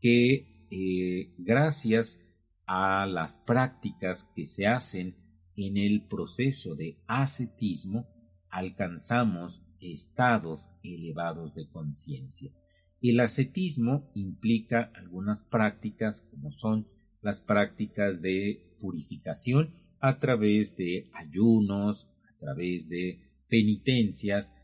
que 0.00 0.66
eh, 0.70 1.34
gracias 1.38 2.20
a 2.66 3.06
las 3.06 3.36
prácticas 3.46 4.30
que 4.34 4.46
se 4.46 4.66
hacen 4.66 5.16
en 5.56 5.76
el 5.76 6.06
proceso 6.06 6.74
de 6.74 6.98
ascetismo, 7.06 8.06
alcanzamos 8.50 9.62
estados 9.80 10.70
elevados 10.82 11.54
de 11.54 11.68
conciencia. 11.68 12.52
El 13.00 13.20
ascetismo 13.20 14.10
implica 14.14 14.92
algunas 14.94 15.44
prácticas 15.44 16.26
como 16.30 16.52
son 16.52 16.86
las 17.20 17.40
prácticas 17.40 18.22
de 18.22 18.76
purificación 18.80 19.74
a 20.00 20.18
través 20.18 20.76
de 20.76 21.10
ayunos, 21.12 22.08
a 22.28 22.38
través 22.38 22.88
de 22.88 23.20
penitencias, 23.48 24.54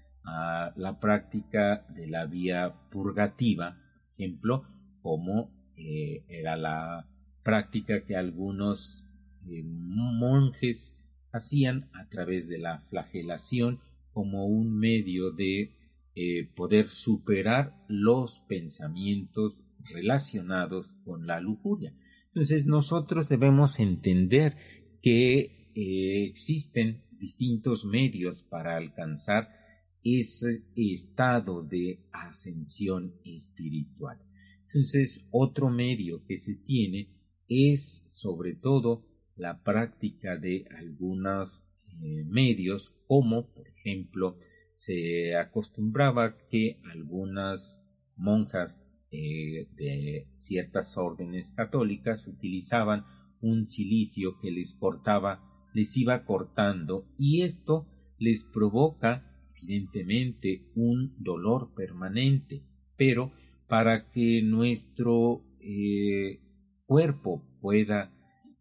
la 0.77 0.99
práctica 1.01 1.87
de 1.89 2.07
la 2.07 2.27
vía 2.27 2.75
purgativa, 2.91 3.79
ejemplo, 4.13 4.65
como 5.03 5.51
eh, 5.77 6.25
era 6.29 6.57
la 6.57 7.07
práctica 7.43 8.05
que 8.05 8.17
algunos 8.17 9.09
eh, 9.49 9.63
monjes 9.65 10.99
hacían 11.33 11.89
a 11.93 12.09
través 12.09 12.49
de 12.49 12.59
la 12.59 12.81
flagelación 12.91 13.81
como 14.13 14.47
un 14.47 14.77
medio 14.77 15.31
de 15.31 15.71
eh, 16.15 16.49
poder 16.57 16.89
superar 16.89 17.75
los 17.89 18.41
pensamientos 18.49 19.55
relacionados 19.85 20.91
con 21.05 21.27
la 21.27 21.41
lujuria. 21.41 21.95
Entonces 22.29 22.67
nosotros 22.67 23.29
debemos 23.29 23.79
entender 23.79 24.57
que 25.01 25.55
existen 25.75 27.05
distintos 27.21 27.85
medios 27.85 28.43
para 28.43 28.77
alcanzar 28.77 29.58
ese 30.05 30.65
estado 30.77 31.63
de 31.63 32.01
ascensión 32.13 33.15
espiritual. 33.25 34.19
Entonces 34.67 35.27
otro 35.31 35.71
medio 35.71 36.25
que 36.27 36.37
se 36.37 36.55
tiene 36.57 37.09
es 37.49 38.05
sobre 38.09 38.55
todo 38.55 39.05
la 39.37 39.63
práctica 39.63 40.37
de 40.37 40.67
algunos 40.79 41.71
eh, 42.03 42.25
medios 42.25 42.95
como 43.07 43.51
por 43.53 43.67
ejemplo 43.69 44.39
se 44.73 45.35
acostumbraba 45.37 46.37
que 46.51 46.81
algunas 46.93 47.83
monjas 48.17 48.85
eh, 49.11 49.69
de 49.75 50.29
ciertas 50.35 50.97
órdenes 50.97 51.53
católicas 51.53 52.27
utilizaban 52.27 53.05
un 53.41 53.65
silicio 53.65 54.39
que 54.39 54.51
les 54.51 54.77
cortaba, 54.77 55.43
les 55.73 55.97
iba 55.97 56.25
cortando 56.25 57.07
y 57.19 57.43
esto 57.43 57.87
les 58.19 58.45
provoca 58.45 59.25
evidentemente 59.63 60.63
un 60.75 61.15
dolor 61.19 61.75
permanente, 61.75 62.63
pero 62.97 63.33
para 63.67 64.11
que 64.11 64.43
nuestro 64.43 65.43
eh, 65.61 66.41
cuerpo 66.87 67.43
pueda 67.61 68.13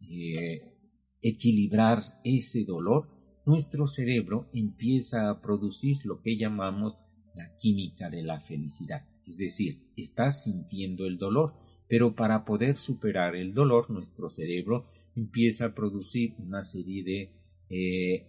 eh, 0.02 0.74
equilibrar 1.22 2.04
ese 2.24 2.66
dolor, 2.66 3.10
nuestro 3.46 3.88
cerebro 3.88 4.50
empieza 4.54 5.30
a 5.30 5.42
producir 5.42 6.06
lo 6.06 6.22
que 6.22 6.38
llamamos 6.38 6.96
la 7.34 7.56
química 7.58 8.10
de 8.10 8.24
la 8.24 8.42
felicidad. 8.42 9.06
Es 9.26 9.38
decir, 9.38 9.92
estás 9.96 10.44
sintiendo 10.44 11.06
el 11.06 11.18
dolor, 11.18 11.54
pero 11.88 12.16
para 12.16 12.44
poder 12.44 12.78
superar 12.78 13.36
el 13.36 13.54
dolor, 13.54 13.90
nuestro 13.90 14.30
cerebro 14.30 14.90
empieza 15.16 15.68
a 15.68 15.74
producir 15.74 16.36
una 16.40 16.64
serie 16.64 17.04
de 17.04 17.32
eh, 17.70 18.28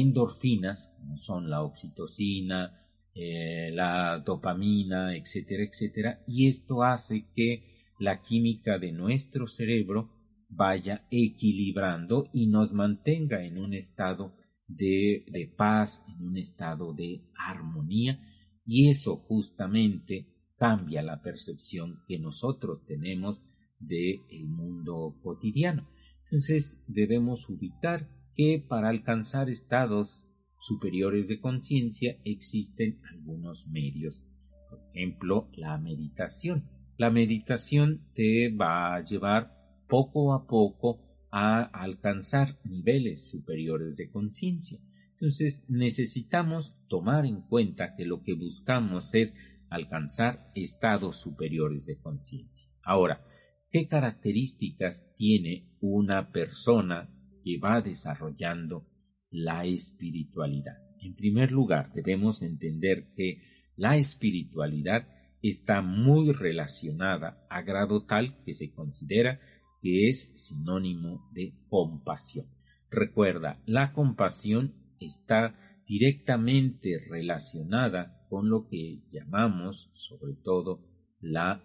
endorfinas, 0.00 0.92
como 0.98 1.16
son 1.18 1.48
la 1.48 1.62
oxitocina, 1.62 2.80
eh, 3.14 3.70
la 3.72 4.18
dopamina, 4.18 5.16
etcétera, 5.16 5.62
etcétera, 5.62 6.24
y 6.26 6.48
esto 6.48 6.82
hace 6.82 7.26
que 7.34 7.92
la 8.00 8.22
química 8.22 8.78
de 8.78 8.90
nuestro 8.90 9.46
cerebro 9.46 10.10
vaya 10.48 11.06
equilibrando 11.10 12.28
y 12.32 12.48
nos 12.48 12.72
mantenga 12.72 13.44
en 13.44 13.58
un 13.58 13.72
estado 13.72 14.34
de, 14.66 15.24
de 15.28 15.46
paz, 15.46 16.04
en 16.08 16.26
un 16.26 16.38
estado 16.38 16.92
de 16.92 17.22
armonía, 17.38 18.20
y 18.66 18.88
eso 18.88 19.16
justamente 19.16 20.26
cambia 20.56 21.02
la 21.02 21.22
percepción 21.22 22.02
que 22.08 22.18
nosotros 22.18 22.84
tenemos 22.86 23.42
del 23.78 24.22
el 24.30 24.48
mundo 24.48 25.20
cotidiano. 25.22 25.88
Entonces 26.24 26.82
debemos 26.88 27.48
ubicar 27.48 28.08
que 28.36 28.64
para 28.66 28.88
alcanzar 28.88 29.48
estados 29.48 30.28
superiores 30.60 31.28
de 31.28 31.40
conciencia 31.40 32.16
existen 32.24 33.00
algunos 33.12 33.66
medios. 33.68 34.24
Por 34.70 34.80
ejemplo, 34.92 35.48
la 35.52 35.78
meditación. 35.78 36.68
La 36.96 37.10
meditación 37.10 38.06
te 38.14 38.50
va 38.50 38.94
a 38.94 39.04
llevar 39.04 39.52
poco 39.88 40.32
a 40.32 40.46
poco 40.46 41.00
a 41.30 41.62
alcanzar 41.62 42.58
niveles 42.64 43.28
superiores 43.28 43.96
de 43.96 44.10
conciencia. 44.10 44.78
Entonces 45.12 45.64
necesitamos 45.68 46.76
tomar 46.88 47.26
en 47.26 47.42
cuenta 47.42 47.94
que 47.96 48.04
lo 48.04 48.22
que 48.22 48.34
buscamos 48.34 49.14
es 49.14 49.34
alcanzar 49.68 50.50
estados 50.54 51.16
superiores 51.16 51.86
de 51.86 51.98
conciencia. 51.98 52.68
Ahora, 52.82 53.24
¿qué 53.70 53.88
características 53.88 55.12
tiene 55.16 55.68
una 55.80 56.30
persona 56.30 57.10
que 57.44 57.58
va 57.58 57.82
desarrollando 57.82 58.88
la 59.30 59.64
espiritualidad? 59.66 60.78
En 61.00 61.14
primer 61.14 61.52
lugar, 61.52 61.92
debemos 61.92 62.42
entender 62.42 63.12
que 63.14 63.42
la 63.76 63.96
espiritualidad 63.96 65.06
está 65.42 65.82
muy 65.82 66.32
relacionada 66.32 67.46
a 67.50 67.60
grado 67.62 68.06
tal 68.06 68.42
que 68.44 68.54
se 68.54 68.72
considera 68.72 69.40
que 69.82 70.08
es 70.08 70.32
sinónimo 70.34 71.28
de 71.32 71.52
compasión. 71.68 72.46
Recuerda, 72.90 73.60
la 73.66 73.92
compasión 73.92 74.74
está 74.98 75.54
directamente 75.86 76.98
relacionada 77.10 78.24
con 78.30 78.48
lo 78.48 78.66
que 78.66 79.02
llamamos, 79.10 79.90
sobre 79.92 80.34
todo, 80.42 80.80
la 81.20 81.62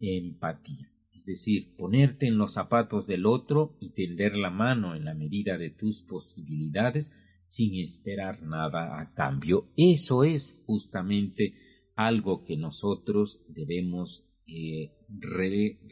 empatía. 0.00 0.93
Es 1.16 1.26
decir, 1.26 1.74
ponerte 1.76 2.26
en 2.26 2.38
los 2.38 2.54
zapatos 2.54 3.06
del 3.06 3.26
otro 3.26 3.76
y 3.80 3.90
tender 3.90 4.36
la 4.36 4.50
mano 4.50 4.94
en 4.94 5.04
la 5.04 5.14
medida 5.14 5.56
de 5.56 5.70
tus 5.70 6.02
posibilidades 6.02 7.12
sin 7.42 7.80
esperar 7.80 8.42
nada 8.42 9.00
a 9.00 9.12
cambio. 9.14 9.70
Eso 9.76 10.24
es 10.24 10.62
justamente 10.66 11.54
algo 11.94 12.44
que 12.44 12.56
nosotros 12.56 13.44
debemos 13.48 14.28
eh, 14.46 14.92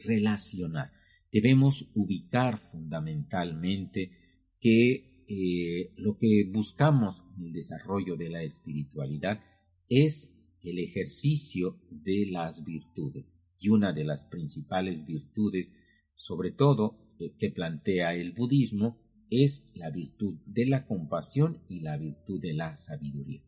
relacionar. 0.03 0.91
Debemos 1.31 1.89
ubicar 1.95 2.59
fundamentalmente 2.59 4.11
que 4.59 5.25
eh, 5.27 5.93
lo 5.97 6.17
que 6.17 6.49
buscamos 6.51 7.25
en 7.37 7.45
el 7.45 7.53
desarrollo 7.53 8.15
de 8.17 8.29
la 8.29 8.43
espiritualidad 8.43 9.41
es 9.89 10.33
el 10.61 10.79
ejercicio 10.79 11.79
de 11.89 12.27
las 12.29 12.63
virtudes. 12.63 13.39
Y 13.63 13.69
una 13.69 13.93
de 13.93 14.03
las 14.03 14.25
principales 14.25 15.05
virtudes, 15.05 15.73
sobre 16.15 16.51
todo 16.51 16.97
eh, 17.17 17.33
que 17.39 17.49
plantea 17.49 18.13
el 18.13 18.33
budismo, 18.33 18.99
es 19.29 19.71
la 19.73 19.89
virtud 19.89 20.35
de 20.45 20.65
la 20.65 20.85
compasión 20.85 21.63
y 21.69 21.79
la 21.79 21.95
virtud 21.95 22.41
de 22.41 22.53
la 22.53 22.75
sabiduría. 22.75 23.41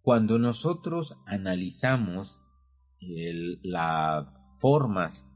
Cuando 0.00 0.38
nosotros 0.38 1.16
analizamos 1.26 2.40
las 3.62 4.26
formas 4.60 5.28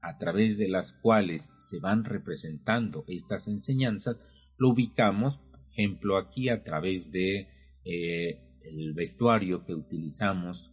a 0.00 0.18
través 0.18 0.56
de 0.56 0.68
las 0.68 0.92
cuales 0.92 1.52
se 1.58 1.80
van 1.80 2.04
representando 2.04 3.04
estas 3.08 3.48
enseñanzas, 3.48 4.22
lo 4.56 4.70
ubicamos, 4.70 5.38
por 5.50 5.60
ejemplo 5.72 6.16
aquí 6.16 6.48
a 6.48 6.62
través 6.62 7.10
de 7.10 7.48
eh, 7.84 8.40
el 8.62 8.94
vestuario 8.94 9.64
que 9.64 9.74
utilizamos 9.74 10.72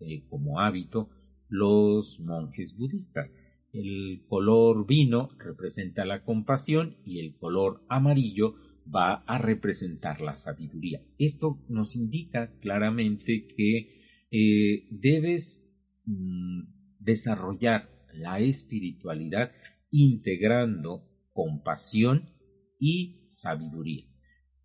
eh, 0.00 0.24
como 0.28 0.60
hábito 0.60 1.10
los 1.48 2.20
monjes 2.20 2.76
budistas. 2.76 3.32
El 3.72 4.24
color 4.28 4.86
vino 4.86 5.30
representa 5.38 6.04
la 6.04 6.24
compasión 6.24 6.96
y 7.04 7.20
el 7.20 7.36
color 7.36 7.84
amarillo 7.88 8.54
va 8.94 9.24
a 9.26 9.38
representar 9.38 10.20
la 10.20 10.36
sabiduría. 10.36 11.02
Esto 11.18 11.62
nos 11.68 11.94
indica 11.94 12.58
claramente 12.60 13.46
que 13.46 13.98
eh, 14.30 14.88
debes 14.90 15.66
mm, 16.06 16.62
desarrollar 16.98 17.90
la 18.12 18.40
espiritualidad 18.40 19.52
integrando 19.90 21.04
compasión 21.32 22.30
y 22.78 23.26
sabiduría. 23.30 24.06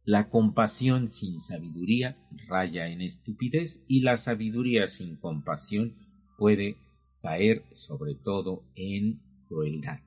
La 0.06 0.30
compasión 0.30 1.08
sin 1.08 1.39
sabiduría 1.39 2.17
raya 2.48 2.88
en 2.88 3.02
estupidez 3.02 3.86
y 3.88 4.02
la 4.02 4.17
sabiduría 4.17 4.88
sin 4.88 5.15
compasión 5.15 5.96
puede 6.43 6.75
caer 7.21 7.63
sobre 7.73 8.15
todo 8.15 8.65
en 8.75 9.21
crueldad. 9.47 9.99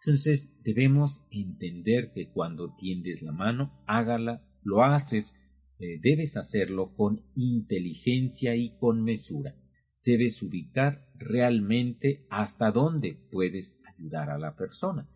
Entonces 0.00 0.58
debemos 0.62 1.26
entender 1.30 2.12
que 2.14 2.30
cuando 2.30 2.74
tiendes 2.76 3.20
la 3.20 3.32
mano, 3.32 3.78
hágala, 3.86 4.42
lo 4.62 4.84
haces, 4.84 5.34
eh, 5.80 5.98
debes 6.00 6.38
hacerlo 6.38 6.94
con 6.96 7.20
inteligencia 7.34 8.56
y 8.56 8.74
con 8.78 9.04
mesura. 9.04 9.54
Debes 10.02 10.42
ubicar 10.42 11.06
realmente 11.14 12.24
hasta 12.30 12.70
dónde 12.70 13.18
puedes 13.30 13.78
ayudar 13.94 14.30
a 14.30 14.38
la 14.38 14.56
persona. 14.56 15.10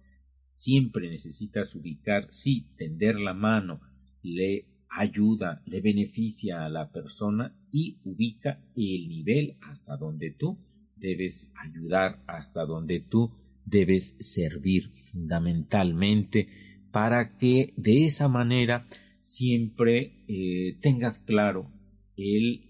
Siempre 0.52 1.08
necesitas 1.08 1.74
ubicar, 1.74 2.26
sí, 2.28 2.68
tender 2.76 3.18
la 3.18 3.32
mano, 3.32 3.80
le 4.22 4.66
ayuda, 4.90 5.62
le 5.64 5.80
beneficia 5.80 6.66
a 6.66 6.68
la 6.68 6.92
persona 6.92 7.58
y 7.76 8.00
ubica 8.04 8.58
el 8.74 9.06
nivel 9.06 9.58
hasta 9.60 9.98
donde 9.98 10.30
tú 10.30 10.56
debes 10.96 11.52
ayudar, 11.62 12.24
hasta 12.26 12.64
donde 12.64 13.00
tú 13.00 13.30
debes 13.66 14.16
servir 14.18 14.92
fundamentalmente 15.12 16.48
para 16.90 17.36
que 17.36 17.74
de 17.76 18.06
esa 18.06 18.28
manera 18.28 18.88
siempre 19.20 20.24
eh, 20.26 20.78
tengas 20.80 21.18
claro 21.18 21.70
el 22.16 22.64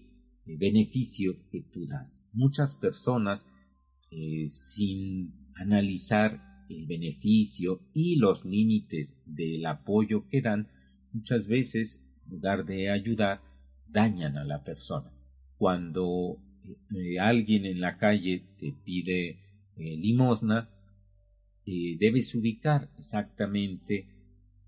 beneficio 0.45 1.37
que 1.51 1.61
tú 1.61 1.87
das. 1.87 2.27
Muchas 2.33 2.75
personas 2.75 3.47
eh, 4.11 4.49
sin 4.49 5.31
analizar 5.55 6.65
el 6.69 6.85
beneficio 6.85 7.79
y 7.93 8.17
los 8.17 8.43
límites 8.43 9.23
del 9.25 9.65
apoyo 9.67 10.27
que 10.27 10.41
dan 10.41 10.67
muchas 11.13 11.47
veces, 11.47 12.05
en 12.25 12.31
lugar 12.31 12.65
de 12.65 12.91
ayudar, 12.91 13.46
dañan 13.89 14.37
a 14.37 14.45
la 14.45 14.63
persona. 14.63 15.11
Cuando 15.57 16.37
eh, 16.95 17.19
alguien 17.19 17.65
en 17.65 17.79
la 17.79 17.97
calle 17.97 18.43
te 18.59 18.73
pide 18.83 19.39
eh, 19.75 19.97
limosna, 19.97 20.69
eh, 21.65 21.97
debes 21.99 22.33
ubicar 22.35 22.89
exactamente 22.97 24.07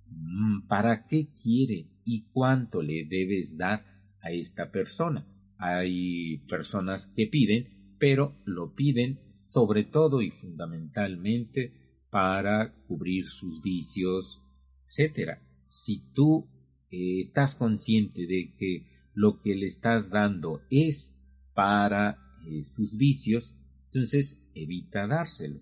mm, 0.07 0.67
para 0.67 1.07
qué 1.07 1.29
quiere 1.41 1.87
y 2.05 2.23
cuánto 2.31 2.81
le 2.81 3.05
debes 3.05 3.57
dar 3.57 3.85
a 4.21 4.31
esta 4.31 4.71
persona. 4.71 5.25
Hay 5.57 6.37
personas 6.49 7.07
que 7.15 7.27
piden, 7.27 7.95
pero 7.99 8.35
lo 8.45 8.73
piden 8.73 9.19
sobre 9.43 9.83
todo 9.83 10.21
y 10.21 10.31
fundamentalmente 10.31 11.73
para 12.09 12.73
cubrir 12.87 13.27
sus 13.27 13.61
vicios, 13.61 14.41
etc 14.85 15.39
si 15.69 16.01
tú 16.13 16.49
estás 16.89 17.53
consciente 17.53 18.25
de 18.25 18.55
que 18.57 18.87
lo 19.13 19.41
que 19.41 19.55
le 19.55 19.65
estás 19.65 20.09
dando 20.09 20.61
es 20.69 21.17
para 21.53 22.17
eh, 22.47 22.63
sus 22.65 22.97
vicios, 22.97 23.55
entonces 23.85 24.41
evita 24.53 25.07
dárselo. 25.07 25.61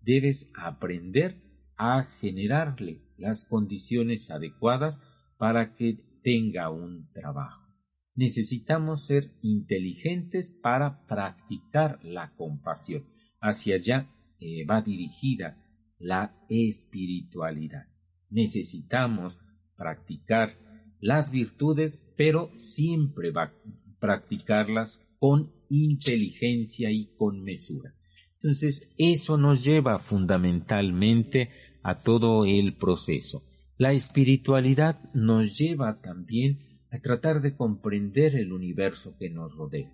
Debes 0.00 0.50
aprender 0.54 1.42
a 1.76 2.04
generarle 2.20 3.02
las 3.16 3.44
condiciones 3.44 4.30
adecuadas 4.30 5.00
para 5.38 5.74
que 5.74 6.20
tenga 6.22 6.70
un 6.70 7.10
trabajo. 7.12 7.66
Necesitamos 8.14 9.06
ser 9.06 9.32
inteligentes 9.42 10.50
para 10.62 11.06
practicar 11.06 12.02
la 12.02 12.34
compasión. 12.34 13.04
Hacia 13.40 13.74
allá 13.74 14.10
eh, 14.40 14.64
va 14.64 14.80
dirigida 14.80 15.62
la 15.98 16.34
espiritualidad. 16.48 17.86
Necesitamos 18.30 19.38
practicar 19.76 20.58
las 21.00 21.30
virtudes, 21.30 22.04
pero 22.16 22.50
siempre 22.58 23.30
va 23.30 23.44
a 23.44 23.52
practicarlas 23.98 25.06
con 25.18 25.52
inteligencia 25.68 26.90
y 26.90 27.14
con 27.16 27.42
mesura. 27.42 27.94
Entonces, 28.34 28.94
eso 28.98 29.36
nos 29.38 29.64
lleva 29.64 29.98
fundamentalmente 29.98 31.50
a 31.82 32.02
todo 32.02 32.44
el 32.44 32.76
proceso. 32.76 33.44
La 33.78 33.92
espiritualidad 33.92 35.12
nos 35.14 35.58
lleva 35.58 36.00
también 36.00 36.80
a 36.90 37.00
tratar 37.00 37.42
de 37.42 37.56
comprender 37.56 38.36
el 38.36 38.52
universo 38.52 39.16
que 39.18 39.30
nos 39.30 39.54
rodea. 39.54 39.92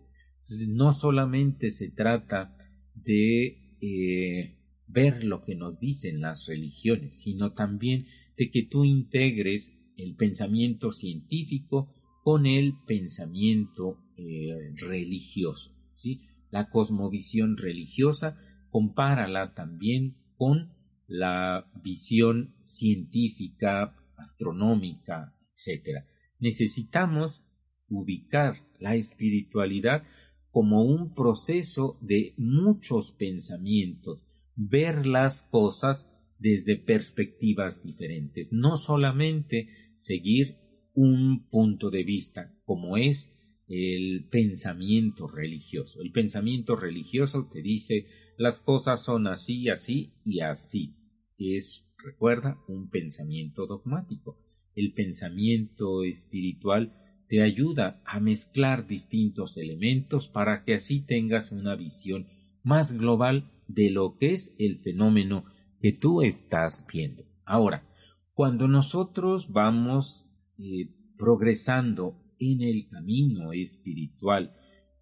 no 0.69 0.93
solamente 0.93 1.71
se 1.71 1.91
trata 1.91 2.55
de 2.95 3.77
eh, 3.81 4.59
ver 4.87 5.25
lo 5.25 5.43
que 5.43 5.55
nos 5.55 5.81
dicen 5.81 6.21
las 6.21 6.47
religiones, 6.47 7.23
sino 7.23 7.53
también 7.53 8.07
de 8.37 8.51
que 8.51 8.63
tú 8.65 8.85
integres 8.85 9.73
el 9.97 10.15
pensamiento 10.17 10.93
científico 10.93 11.95
con 12.23 12.47
el 12.47 12.75
pensamiento 12.87 13.99
eh, 14.17 14.73
religioso. 14.77 15.75
¿sí? 15.93 16.23
La 16.51 16.71
cosmovisión 16.71 17.57
religiosa 17.57 18.39
compárala 18.71 19.55
también 19.55 20.17
con 20.37 20.73
la 21.07 21.71
visión 21.83 22.55
científica, 22.63 23.97
astronómica, 24.17 25.35
etc. 25.55 26.05
Necesitamos 26.39 27.45
ubicar 27.89 28.67
la 28.79 28.95
espiritualidad 28.95 30.05
como 30.51 30.83
un 30.83 31.15
proceso 31.15 31.99
de 32.01 32.35
muchos 32.37 33.13
pensamientos, 33.13 34.27
ver 34.55 35.07
las 35.07 35.43
cosas 35.51 36.11
desde 36.39 36.77
perspectivas 36.77 37.83
diferentes, 37.83 38.53
no 38.53 38.77
solamente 38.77 39.69
seguir 40.03 40.57
un 40.95 41.49
punto 41.49 41.91
de 41.91 42.05
vista 42.05 42.53
como 42.65 42.97
es 42.97 43.39
el 43.69 44.29
pensamiento 44.29 45.29
religioso. 45.29 46.03
El 46.03 46.13
pensamiento 46.13 46.77
religioso 46.77 47.49
te 47.51 47.63
dice 47.63 48.07
las 48.37 48.61
cosas 48.61 49.03
son 49.03 49.27
así, 49.27 49.69
así 49.69 50.15
y 50.25 50.41
así. 50.41 50.97
Es, 51.39 51.87
recuerda, 51.97 52.59
un 52.69 52.91
pensamiento 52.91 53.67
dogmático. 53.67 54.39
El 54.75 54.93
pensamiento 54.93 56.03
espiritual 56.05 56.93
te 57.29 57.43
ayuda 57.43 58.03
a 58.05 58.21
mezclar 58.21 58.87
distintos 58.87 59.57
elementos 59.57 60.29
para 60.29 60.65
que 60.65 60.75
así 60.75 61.01
tengas 61.01 61.53
una 61.53 61.77
visión 61.77 62.27
más 62.63 62.99
global 62.99 63.51
de 63.69 63.91
lo 63.91 64.17
que 64.19 64.35
es 64.35 64.55
el 64.59 64.79
fenómeno 64.81 65.45
que 65.81 65.93
tú 65.93 66.23
estás 66.23 66.87
viendo. 66.93 67.25
Ahora, 67.45 67.89
cuando 68.35 68.67
nosotros 68.69 69.51
vamos 69.51 70.33
eh, 70.59 70.89
progresando 71.19 72.19
en 72.39 72.63
el 72.63 72.89
camino 72.89 73.53
espiritual, 73.53 74.57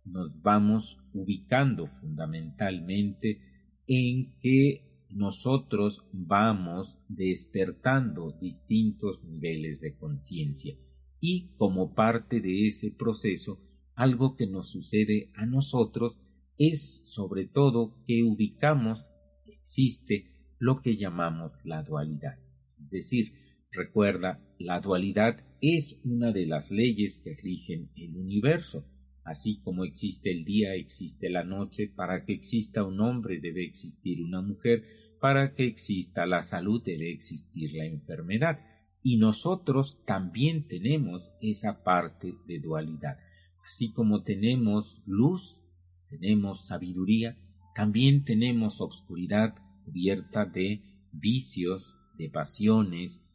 nos 0.05 0.43
vamos 0.43 0.99
ubicando 1.13 1.87
fundamentalmente 1.87 3.41
en 3.87 4.37
que 4.41 5.07
nosotros 5.11 6.07
vamos 6.13 7.01
despertando 7.09 8.33
distintos 8.41 9.23
niveles 9.25 9.81
de 9.81 9.97
conciencia 9.97 10.77
y 11.21 11.55
como 11.57 11.95
parte 11.95 12.41
de 12.41 12.69
ese 12.69 12.91
proceso, 12.93 13.61
algo 13.95 14.37
que 14.37 14.47
nos 14.47 14.71
sucede 14.71 15.31
a 15.35 15.47
nosotros 15.47 16.17
es 16.59 17.03
sobre 17.09 17.47
todo 17.47 17.97
que 18.07 18.23
ubicamos 18.23 19.05
existe 19.47 20.31
lo 20.59 20.81
que 20.81 20.97
llamamos 20.97 21.61
la 21.65 21.83
dualidad. 21.83 22.39
Es 22.81 22.91
decir, 22.91 23.33
recuerda, 23.73 24.43
la 24.59 24.81
dualidad 24.81 25.45
es 25.61 26.01
una 26.05 26.33
de 26.33 26.47
las 26.47 26.71
leyes 26.71 27.21
que 27.23 27.35
rigen 27.35 27.91
el 27.97 28.17
universo. 28.17 28.87
Así 29.25 29.61
como 29.63 29.85
existe 29.85 30.31
el 30.31 30.45
día, 30.45 30.75
existe 30.75 31.29
la 31.29 31.45
noche, 31.45 31.89
para 31.89 32.25
que 32.25 32.33
exista 32.33 32.85
un 32.85 33.01
hombre 33.01 33.41
debe 33.41 33.65
existir 33.65 34.23
una 34.23 34.41
mujer, 34.41 34.85
para 35.21 35.55
que 35.55 35.67
exista 35.67 36.27
la 36.27 36.43
salud 36.43 36.83
debe 36.85 37.13
existir 37.13 37.73
la 37.75 37.85
enfermedad. 37.85 38.61
Y 39.03 39.19
nosotros 39.19 40.03
también 40.05 40.67
tenemos 40.67 41.33
esa 41.41 41.83
parte 41.83 42.35
de 42.47 42.59
dualidad. 42.61 43.19
Así 43.67 43.93
como 43.93 44.23
tenemos 44.25 45.01
luz, 45.07 45.63
tenemos 46.09 46.67
sabiduría, 46.67 47.39
también 47.75 48.25
tenemos 48.25 48.81
obscuridad, 48.81 49.55
cubierta 49.85 50.45
de 50.45 50.83
vicios, 51.13 52.00
de 52.21 52.29
pasiones, 52.29 53.27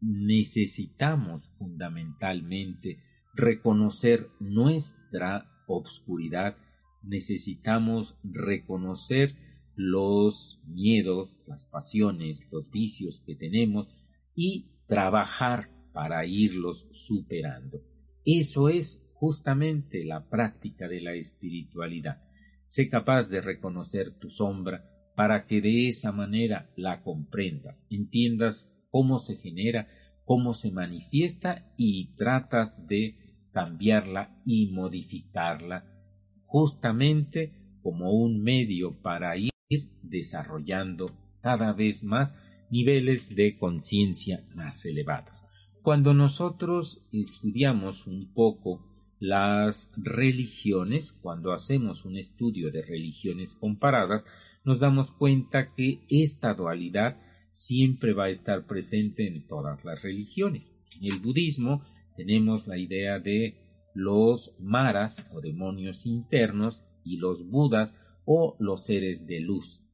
necesitamos 0.00 1.48
fundamentalmente 1.56 2.98
reconocer 3.34 4.30
nuestra 4.40 5.48
obscuridad, 5.66 6.56
necesitamos 7.02 8.18
reconocer 8.24 9.36
los 9.76 10.60
miedos, 10.66 11.38
las 11.46 11.66
pasiones, 11.66 12.48
los 12.52 12.70
vicios 12.70 13.22
que 13.24 13.36
tenemos 13.36 13.88
y 14.34 14.72
trabajar 14.86 15.70
para 15.92 16.26
irlos 16.26 16.88
superando. 16.90 17.80
Eso 18.24 18.68
es 18.68 19.08
justamente 19.14 20.04
la 20.04 20.28
práctica 20.28 20.88
de 20.88 21.00
la 21.00 21.14
espiritualidad. 21.14 22.22
Sé 22.66 22.88
capaz 22.88 23.28
de 23.28 23.40
reconocer 23.40 24.18
tu 24.18 24.30
sombra 24.30 24.91
para 25.14 25.46
que 25.46 25.60
de 25.60 25.88
esa 25.88 26.12
manera 26.12 26.70
la 26.76 27.02
comprendas, 27.02 27.86
entiendas 27.90 28.72
cómo 28.90 29.18
se 29.18 29.36
genera, 29.36 29.88
cómo 30.24 30.54
se 30.54 30.70
manifiesta 30.70 31.72
y 31.76 32.14
tratas 32.14 32.72
de 32.86 33.16
cambiarla 33.52 34.40
y 34.46 34.70
modificarla 34.72 35.84
justamente 36.46 37.52
como 37.82 38.12
un 38.12 38.42
medio 38.42 39.00
para 39.02 39.36
ir 39.36 39.50
desarrollando 40.02 41.10
cada 41.40 41.72
vez 41.72 42.04
más 42.04 42.34
niveles 42.70 43.34
de 43.34 43.58
conciencia 43.58 44.44
más 44.54 44.84
elevados. 44.86 45.44
Cuando 45.82 46.14
nosotros 46.14 47.06
estudiamos 47.12 48.06
un 48.06 48.32
poco 48.32 48.86
las 49.18 49.90
religiones, 49.96 51.12
cuando 51.12 51.52
hacemos 51.52 52.04
un 52.04 52.16
estudio 52.16 52.70
de 52.70 52.82
religiones 52.82 53.56
comparadas, 53.56 54.24
nos 54.64 54.80
damos 54.80 55.10
cuenta 55.12 55.74
que 55.74 56.00
esta 56.08 56.54
dualidad 56.54 57.20
siempre 57.50 58.14
va 58.14 58.24
a 58.24 58.30
estar 58.30 58.66
presente 58.66 59.26
en 59.26 59.46
todas 59.46 59.84
las 59.84 60.02
religiones. 60.02 60.76
En 61.00 61.12
el 61.12 61.20
budismo 61.20 61.82
tenemos 62.16 62.66
la 62.66 62.78
idea 62.78 63.18
de 63.18 63.62
los 63.94 64.54
maras 64.58 65.26
o 65.32 65.40
demonios 65.40 66.06
internos 66.06 66.84
y 67.04 67.16
los 67.18 67.48
budas 67.48 67.96
o 68.24 68.56
los 68.58 68.86
seres 68.86 69.26
de 69.26 69.40
luz. 69.40 69.84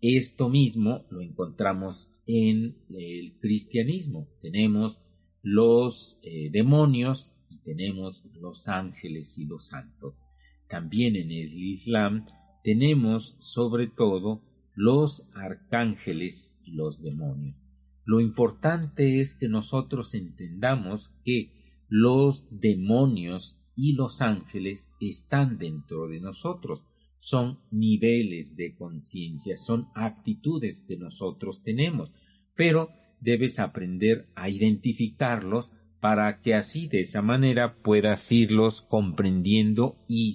Esto 0.00 0.48
mismo 0.48 1.06
lo 1.10 1.22
encontramos 1.22 2.10
en 2.26 2.76
el 2.90 3.38
cristianismo. 3.40 4.28
Tenemos 4.42 5.00
los 5.42 6.18
eh, 6.22 6.50
demonios 6.52 7.32
y 7.48 7.58
tenemos 7.58 8.22
los 8.34 8.68
ángeles 8.68 9.38
y 9.38 9.46
los 9.46 9.68
santos. 9.68 10.22
También 10.68 11.16
en 11.16 11.30
el 11.30 11.52
Islam 11.54 12.26
tenemos 12.68 13.34
sobre 13.38 13.86
todo 13.86 14.42
los 14.74 15.26
arcángeles 15.32 16.54
y 16.62 16.72
los 16.72 17.02
demonios. 17.02 17.56
Lo 18.04 18.20
importante 18.20 19.22
es 19.22 19.32
que 19.32 19.48
nosotros 19.48 20.12
entendamos 20.12 21.14
que 21.24 21.50
los 21.88 22.44
demonios 22.50 23.58
y 23.74 23.94
los 23.94 24.20
ángeles 24.20 24.90
están 25.00 25.56
dentro 25.56 26.08
de 26.08 26.20
nosotros. 26.20 26.84
Son 27.16 27.58
niveles 27.70 28.54
de 28.54 28.74
conciencia, 28.76 29.56
son 29.56 29.88
actitudes 29.94 30.84
que 30.86 30.98
nosotros 30.98 31.62
tenemos, 31.62 32.12
pero 32.54 32.90
debes 33.18 33.60
aprender 33.60 34.28
a 34.34 34.50
identificarlos 34.50 35.70
para 36.00 36.42
que 36.42 36.52
así 36.54 36.86
de 36.86 37.00
esa 37.00 37.22
manera 37.22 37.78
puedas 37.82 38.30
irlos 38.30 38.82
comprendiendo 38.82 39.96
y, 40.06 40.34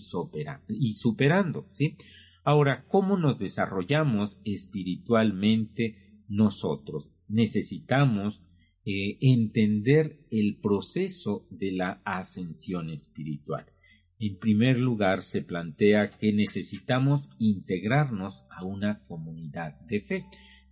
y 0.70 0.94
superando, 0.94 1.68
¿sí? 1.70 1.96
Ahora, 2.44 2.86
¿cómo 2.90 3.18
nos 3.18 3.40
desarrollamos 3.40 4.38
espiritualmente 4.44 6.24
nosotros? 6.28 7.12
Necesitamos 7.30 8.42
eh, 8.86 9.18
entender 9.22 10.26
el 10.30 10.60
proceso 10.60 11.48
de 11.50 11.72
la 11.72 12.02
ascensión 12.04 12.90
espiritual. 12.90 13.66
En 14.20 14.38
primer 14.40 14.78
lugar, 14.78 15.22
se 15.22 15.42
plantea 15.42 16.10
que 16.12 16.34
necesitamos 16.34 17.30
integrarnos 17.40 18.46
a 18.50 18.66
una 18.66 19.06
comunidad 19.06 19.80
de 19.82 20.02
fe, 20.02 20.26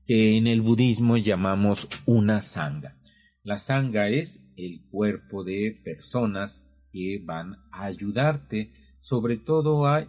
que 0.06 0.38
en 0.38 0.48
el 0.48 0.62
budismo 0.62 1.16
llamamos 1.16 1.88
una 2.06 2.42
sangha. 2.42 2.98
La 3.44 3.58
sangha 3.58 4.10
es 4.10 4.46
el 4.58 4.82
cuerpo 4.90 5.46
de 5.46 5.80
personas 5.84 6.68
que 6.92 7.22
van 7.24 7.56
a 7.72 7.86
ayudarte 7.86 8.74
sobre 9.00 9.38
todo 9.38 9.88
a 9.88 10.08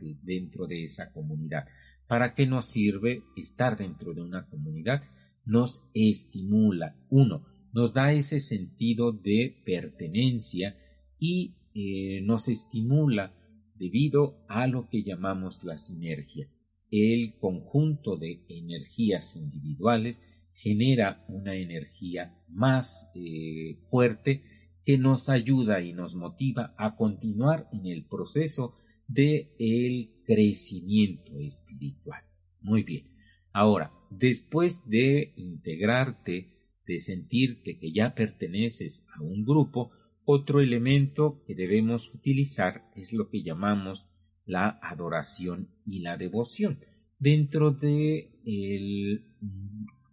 dentro 0.00 0.66
de 0.66 0.84
esa 0.84 1.12
comunidad. 1.12 1.66
¿Para 2.06 2.34
qué 2.34 2.46
nos 2.46 2.66
sirve 2.66 3.22
estar 3.36 3.76
dentro 3.78 4.12
de 4.12 4.22
una 4.22 4.46
comunidad? 4.46 5.02
nos 5.44 5.82
estimula. 5.94 6.96
Uno, 7.10 7.46
nos 7.72 7.92
da 7.92 8.12
ese 8.12 8.40
sentido 8.40 9.12
de 9.12 9.62
pertenencia 9.64 10.76
y 11.18 11.56
eh, 11.74 12.20
nos 12.22 12.48
estimula 12.48 13.34
debido 13.74 14.44
a 14.48 14.66
lo 14.66 14.88
que 14.88 15.02
llamamos 15.02 15.64
la 15.64 15.76
sinergia. 15.76 16.48
El 16.90 17.34
conjunto 17.38 18.16
de 18.16 18.44
energías 18.48 19.36
individuales 19.36 20.22
genera 20.52 21.24
una 21.28 21.56
energía 21.56 22.38
más 22.48 23.10
eh, 23.14 23.78
fuerte 23.88 24.44
que 24.84 24.98
nos 24.98 25.28
ayuda 25.28 25.80
y 25.80 25.92
nos 25.92 26.14
motiva 26.14 26.74
a 26.78 26.94
continuar 26.94 27.68
en 27.72 27.86
el 27.86 28.04
proceso 28.04 28.76
de 29.08 29.54
el 29.58 30.10
crecimiento 30.24 31.38
espiritual. 31.38 32.22
Muy 32.60 32.82
bien. 32.82 33.10
Ahora, 33.52 33.92
después 34.10 34.88
de 34.88 35.32
integrarte, 35.36 36.54
de 36.86 37.00
sentirte 37.00 37.78
que 37.78 37.92
ya 37.92 38.14
perteneces 38.14 39.06
a 39.16 39.22
un 39.22 39.44
grupo, 39.44 39.90
otro 40.24 40.60
elemento 40.60 41.42
que 41.46 41.54
debemos 41.54 42.12
utilizar 42.14 42.90
es 42.96 43.12
lo 43.12 43.28
que 43.28 43.42
llamamos 43.42 44.06
la 44.46 44.78
adoración 44.82 45.68
y 45.86 46.00
la 46.00 46.16
devoción. 46.16 46.78
Dentro 47.18 47.70
de 47.70 48.40
el 48.44 49.24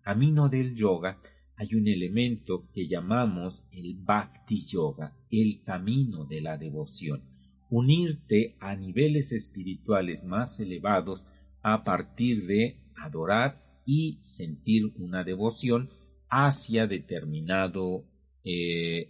camino 0.04 0.50
del 0.50 0.76
yoga 0.76 1.22
hay 1.56 1.76
un 1.76 1.88
elemento 1.88 2.70
que 2.74 2.88
llamamos 2.88 3.66
el 3.72 3.96
bhakti 3.96 4.66
yoga, 4.66 5.16
el 5.30 5.62
camino 5.64 6.26
de 6.26 6.42
la 6.42 6.58
devoción. 6.58 7.31
Unirte 7.72 8.58
a 8.60 8.76
niveles 8.76 9.32
espirituales 9.32 10.24
más 10.26 10.60
elevados 10.60 11.26
a 11.64 11.84
partir 11.84 12.46
de 12.46 12.84
adorar 12.96 13.64
y 13.86 14.20
sentir 14.22 14.94
una 14.98 15.24
devoción 15.24 15.90
hacia 16.30 16.86
determinado 16.86 18.06
eh, 18.44 19.10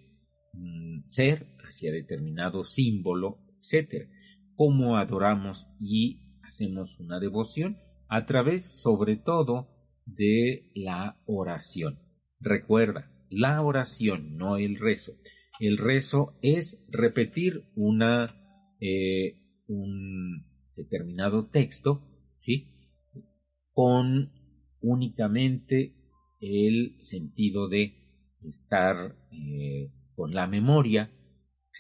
mm, 0.54 1.08
ser, 1.08 1.48
hacia 1.68 1.92
determinado 1.92 2.64
símbolo, 2.64 3.40
etc. 3.58 4.10
¿Cómo 4.56 4.98
adoramos 4.98 5.68
y 5.80 6.22
hacemos 6.44 7.00
una 7.00 7.20
devoción? 7.20 7.78
A 8.10 8.26
través, 8.26 8.80
sobre 8.82 9.18
todo, 9.18 9.70
de 10.06 10.72
la 10.76 11.22
oración. 11.26 12.00
Recuerda, 12.40 13.12
la 13.30 13.62
oración, 13.62 14.38
no 14.38 14.58
el 14.58 14.78
rezo. 14.78 15.14
El 15.60 15.78
rezo 15.78 16.38
es 16.42 16.84
repetir 16.90 17.66
una, 17.76 18.36
eh, 18.82 19.38
un 19.68 20.46
determinado 20.76 21.48
texto, 21.50 22.02
¿sí? 22.36 22.68
Con 23.72 24.32
únicamente 24.82 25.96
el 26.42 26.96
sentido 27.00 27.70
de 27.70 27.94
estar 28.44 29.16
eh, 29.32 29.92
con 30.16 30.34
la 30.34 30.48
memoria 30.48 31.12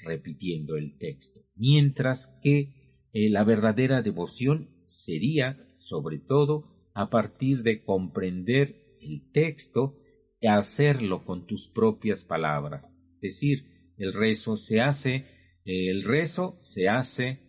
repitiendo 0.03 0.77
el 0.77 0.97
texto, 0.97 1.41
mientras 1.55 2.39
que 2.41 3.07
eh, 3.13 3.29
la 3.29 3.43
verdadera 3.43 4.01
devoción 4.01 4.69
sería, 4.85 5.67
sobre 5.75 6.19
todo, 6.19 6.89
a 6.93 7.09
partir 7.09 7.63
de 7.63 7.83
comprender 7.83 8.97
el 9.01 9.31
texto 9.31 9.97
y 10.39 10.47
hacerlo 10.47 11.25
con 11.25 11.45
tus 11.45 11.67
propias 11.67 12.23
palabras. 12.23 12.95
Es 13.11 13.19
decir, 13.21 13.93
el 13.97 14.13
rezo 14.13 14.57
se 14.57 14.81
hace, 14.81 15.25
el 15.65 16.03
rezo 16.03 16.57
se 16.61 16.89
hace 16.89 17.39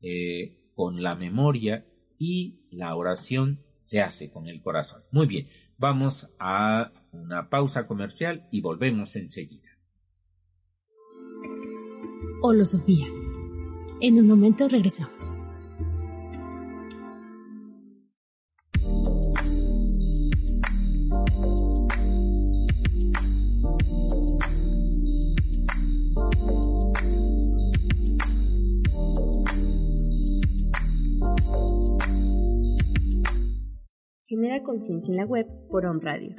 eh, 0.00 0.70
con 0.74 1.02
la 1.02 1.14
memoria 1.14 1.86
y 2.18 2.66
la 2.70 2.94
oración 2.94 3.64
se 3.76 4.00
hace 4.00 4.30
con 4.30 4.48
el 4.48 4.62
corazón. 4.62 5.02
Muy 5.10 5.26
bien, 5.26 5.48
vamos 5.78 6.28
a 6.38 6.92
una 7.12 7.48
pausa 7.48 7.86
comercial 7.86 8.48
y 8.50 8.60
volvemos 8.60 9.16
enseguida. 9.16 9.70
Hola 12.42 12.64
Sofía. 12.64 13.06
En 14.00 14.18
un 14.18 14.26
momento 14.26 14.68
regresamos. 14.68 15.41
Conciencia 34.72 35.12
en 35.12 35.18
la 35.18 35.26
web 35.26 35.46
por 35.68 35.84
On 35.84 36.00
Radio. 36.00 36.34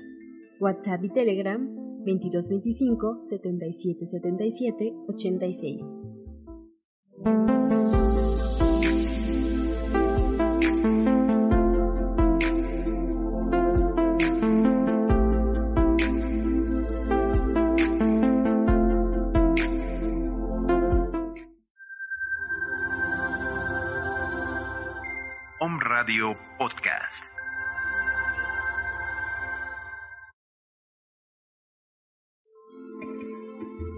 WhatsApp 0.59 1.03
y 1.03 1.09
Telegram 1.09 1.63
2225 2.03 3.25
7777 3.25 4.95
86. 5.07 8.02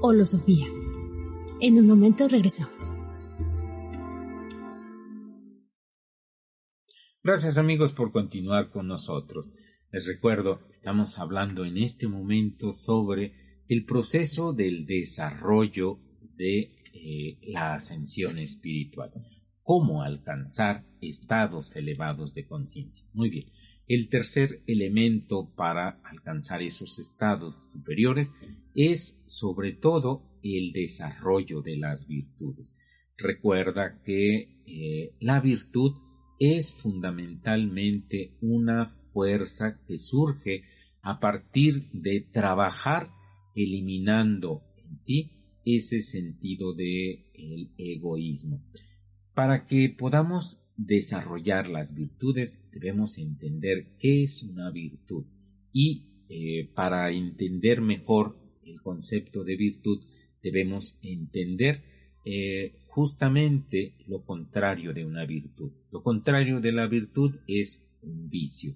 Sofía. 0.05 0.67
En 1.59 1.79
un 1.79 1.87
momento 1.87 2.27
regresamos. 2.27 2.93
Gracias 7.23 7.57
amigos 7.57 7.91
por 7.91 8.11
continuar 8.11 8.69
con 8.69 8.87
nosotros. 8.87 9.47
Les 9.91 10.05
recuerdo, 10.05 10.59
estamos 10.69 11.17
hablando 11.17 11.65
en 11.65 11.77
este 11.77 12.07
momento 12.07 12.71
sobre 12.71 13.63
el 13.67 13.83
proceso 13.83 14.53
del 14.53 14.85
desarrollo 14.85 15.97
de 16.35 16.75
eh, 16.93 17.39
la 17.41 17.73
ascensión 17.73 18.37
espiritual. 18.37 19.11
Cómo 19.63 20.03
alcanzar 20.03 20.85
estados 21.01 21.75
elevados 21.75 22.35
de 22.35 22.45
conciencia. 22.45 23.07
Muy 23.11 23.31
bien. 23.31 23.47
El 23.87 24.09
tercer 24.09 24.63
elemento 24.65 25.53
para 25.55 25.99
alcanzar 26.03 26.63
esos 26.63 26.97
estados 26.97 27.71
superiores 27.71 28.31
es 28.73 29.21
sobre 29.27 29.73
todo 29.73 30.23
el 30.41 30.71
desarrollo 30.71 31.61
de 31.61 31.77
las 31.77 32.07
virtudes. 32.07 32.75
Recuerda 33.17 34.01
que 34.03 34.63
eh, 34.65 35.13
la 35.19 35.39
virtud 35.39 35.93
es 36.39 36.73
fundamentalmente 36.73 38.33
una 38.41 38.87
fuerza 38.87 39.79
que 39.87 39.97
surge 39.99 40.63
a 41.01 41.19
partir 41.19 41.89
de 41.91 42.21
trabajar 42.21 43.11
eliminando 43.55 44.63
en 44.77 45.03
ti 45.03 45.31
ese 45.63 46.01
sentido 46.01 46.73
de 46.73 47.25
egoísmo. 47.77 48.63
Para 49.33 49.67
que 49.67 49.93
podamos 49.95 50.64
desarrollar 50.77 51.69
las 51.69 51.95
virtudes 51.95 52.61
debemos 52.71 53.17
entender 53.17 53.95
qué 53.99 54.23
es 54.23 54.43
una 54.43 54.71
virtud 54.71 55.25
y 55.71 56.03
eh, 56.29 56.69
para 56.73 57.11
entender 57.11 57.81
mejor 57.81 58.37
el 58.65 58.81
concepto 58.81 59.43
de 59.43 59.55
virtud 59.55 60.03
debemos 60.41 60.97
entender 61.01 61.83
eh, 62.25 62.73
justamente 62.87 63.93
lo 64.07 64.23
contrario 64.23 64.93
de 64.93 65.05
una 65.05 65.25
virtud. 65.25 65.71
Lo 65.91 66.01
contrario 66.01 66.61
de 66.61 66.71
la 66.71 66.87
virtud 66.87 67.35
es 67.47 67.85
un 68.01 68.29
vicio. 68.29 68.75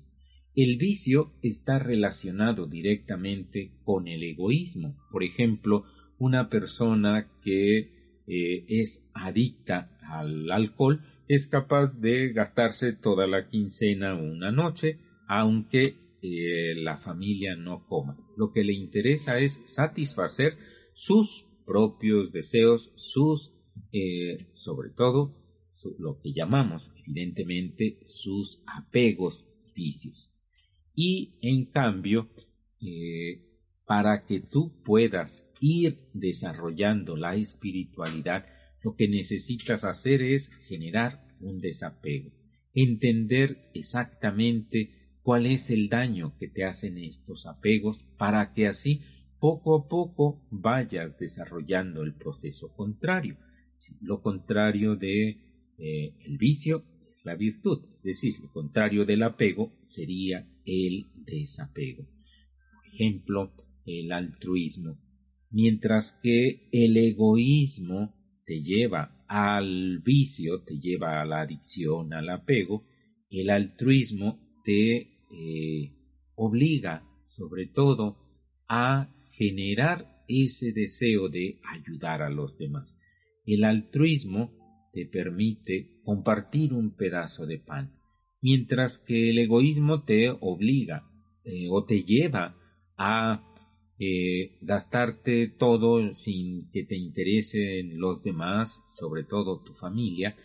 El 0.55 0.77
vicio 0.77 1.31
está 1.41 1.79
relacionado 1.79 2.67
directamente 2.67 3.71
con 3.83 4.07
el 4.07 4.23
egoísmo. 4.23 4.97
Por 5.11 5.23
ejemplo, 5.23 5.85
una 6.17 6.49
persona 6.49 7.31
que 7.43 8.23
eh, 8.27 8.65
es 8.67 9.09
adicta 9.13 9.97
al 10.01 10.51
alcohol 10.51 11.01
es 11.29 11.45
capaz 11.45 12.01
de 12.01 12.33
gastarse 12.33 12.91
toda 12.91 13.27
la 13.27 13.47
quincena 13.47 14.15
una 14.15 14.51
noche, 14.51 14.97
aunque 15.27 15.93
eh, 16.23 16.73
la 16.75 16.97
familia 16.97 17.55
no 17.55 17.85
coma. 17.85 18.17
Lo 18.35 18.51
que 18.51 18.63
le 18.63 18.73
interesa 18.73 19.39
es 19.39 19.61
satisfacer 19.65 20.57
sus 20.95 21.45
propios 21.67 22.31
deseos, 22.31 22.91
sus, 22.95 23.53
eh, 23.93 24.47
sobre 24.51 24.89
todo, 24.89 25.35
lo 25.99 26.19
que 26.19 26.33
llamamos, 26.33 26.93
evidentemente, 27.05 27.99
sus 28.07 28.63
apegos 28.65 29.47
vicios. 29.75 30.33
Y 30.95 31.37
en 31.43 31.67
cambio, 31.67 32.27
eh, 32.81 33.45
para 33.85 34.25
que 34.25 34.39
tú 34.39 34.81
puedas 34.83 35.47
ir 35.61 35.99
desarrollando 36.13 37.15
la 37.15 37.35
espiritualidad, 37.35 38.47
lo 38.83 38.95
que 38.95 39.07
necesitas 39.07 39.83
hacer 39.83 40.21
es 40.21 40.49
generar 40.67 41.25
un 41.39 41.59
desapego, 41.59 42.31
entender 42.73 43.69
exactamente 43.73 45.17
cuál 45.21 45.45
es 45.45 45.69
el 45.69 45.89
daño 45.89 46.35
que 46.37 46.47
te 46.47 46.63
hacen 46.63 46.97
estos 46.97 47.45
apegos 47.45 48.03
para 48.17 48.53
que 48.53 48.67
así 48.67 49.01
poco 49.39 49.75
a 49.75 49.87
poco 49.87 50.45
vayas 50.51 51.17
desarrollando 51.17 52.03
el 52.03 52.13
proceso 52.13 52.73
contrario. 52.73 53.37
Lo 54.01 54.21
contrario 54.21 54.95
de 54.95 55.73
eh, 55.77 56.15
el 56.25 56.37
vicio 56.37 56.83
es 57.09 57.25
la 57.25 57.35
virtud, 57.35 57.85
es 57.95 58.03
decir, 58.03 58.39
lo 58.39 58.51
contrario 58.51 59.05
del 59.05 59.23
apego 59.23 59.73
sería 59.81 60.47
el 60.65 61.07
desapego. 61.15 62.03
Por 62.03 62.93
ejemplo, 62.93 63.53
el 63.85 64.11
altruismo. 64.11 64.99
Mientras 65.49 66.11
que 66.21 66.69
el 66.71 66.97
egoísmo 66.97 68.18
te 68.49 68.63
lleva 68.63 69.23
al 69.27 69.99
vicio, 69.99 70.63
te 70.63 70.79
lleva 70.79 71.21
a 71.21 71.25
la 71.25 71.41
adicción, 71.41 72.15
al 72.15 72.29
apego, 72.29 72.83
el 73.29 73.51
altruismo 73.51 74.39
te 74.63 75.19
eh, 75.29 75.93
obliga 76.33 77.07
sobre 77.27 77.67
todo 77.67 78.17
a 78.67 79.13
generar 79.33 80.23
ese 80.27 80.71
deseo 80.71 81.29
de 81.29 81.61
ayudar 81.63 82.23
a 82.23 82.31
los 82.31 82.57
demás. 82.57 82.97
El 83.45 83.65
altruismo 83.65 84.51
te 84.93 85.05
permite 85.05 86.01
compartir 86.03 86.73
un 86.73 86.95
pedazo 86.95 87.45
de 87.45 87.59
pan, 87.59 87.99
mientras 88.41 88.97
que 88.97 89.29
el 89.29 89.37
egoísmo 89.37 90.05
te 90.05 90.31
obliga 90.31 91.07
eh, 91.43 91.67
o 91.69 91.85
te 91.85 92.01
lleva 92.01 92.55
a 92.97 93.43
eh, 93.99 94.57
gastarte 94.61 95.47
todo 95.47 96.13
sin 96.15 96.69
que 96.69 96.83
te 96.85 96.95
interesen 96.95 97.99
los 97.99 98.23
demás, 98.23 98.81
sobre 98.97 99.23
todo 99.25 99.61
tu 99.61 99.73
familia, 99.73 100.35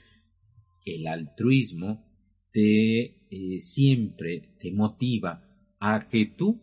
el 0.85 1.07
altruismo 1.07 2.05
te 2.53 3.27
eh, 3.31 3.61
siempre 3.61 4.57
te 4.61 4.71
motiva 4.73 5.43
a 5.81 6.09
que 6.09 6.27
tú 6.27 6.63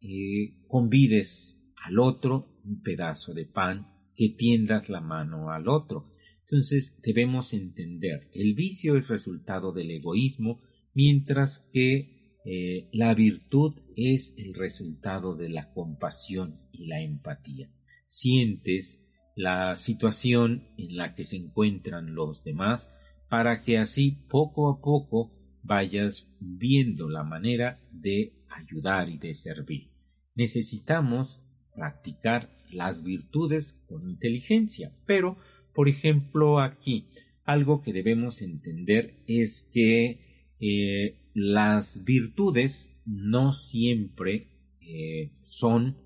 eh, 0.00 0.64
convides 0.68 1.60
al 1.84 1.98
otro 1.98 2.60
un 2.64 2.82
pedazo 2.82 3.34
de 3.34 3.46
pan, 3.46 3.88
que 4.14 4.28
tiendas 4.30 4.88
la 4.88 5.00
mano 5.00 5.50
al 5.50 5.68
otro. 5.68 6.12
Entonces 6.40 7.00
debemos 7.02 7.52
entender, 7.52 8.28
el 8.32 8.54
vicio 8.54 8.96
es 8.96 9.08
resultado 9.08 9.72
del 9.72 9.90
egoísmo, 9.90 10.60
mientras 10.94 11.68
que 11.72 12.17
eh, 12.44 12.88
la 12.92 13.14
virtud 13.14 13.74
es 13.96 14.34
el 14.38 14.54
resultado 14.54 15.34
de 15.34 15.48
la 15.48 15.72
compasión 15.72 16.60
y 16.72 16.86
la 16.86 17.00
empatía. 17.00 17.70
Sientes 18.06 19.04
la 19.34 19.76
situación 19.76 20.68
en 20.76 20.96
la 20.96 21.14
que 21.14 21.24
se 21.24 21.36
encuentran 21.36 22.14
los 22.14 22.42
demás 22.44 22.92
para 23.28 23.62
que 23.62 23.78
así 23.78 24.12
poco 24.28 24.70
a 24.70 24.80
poco 24.80 25.32
vayas 25.62 26.28
viendo 26.40 27.08
la 27.08 27.22
manera 27.22 27.80
de 27.92 28.34
ayudar 28.48 29.08
y 29.08 29.18
de 29.18 29.34
servir. 29.34 29.90
Necesitamos 30.34 31.42
practicar 31.74 32.50
las 32.72 33.02
virtudes 33.02 33.84
con 33.86 34.08
inteligencia, 34.08 34.92
pero, 35.06 35.36
por 35.74 35.88
ejemplo, 35.88 36.60
aquí 36.60 37.08
algo 37.44 37.82
que 37.82 37.92
debemos 37.92 38.42
entender 38.42 39.22
es 39.26 39.68
que 39.72 40.27
eh, 40.60 41.16
las 41.34 42.04
virtudes 42.04 42.96
no 43.04 43.52
siempre 43.52 44.48
eh, 44.80 45.30
son 45.44 45.96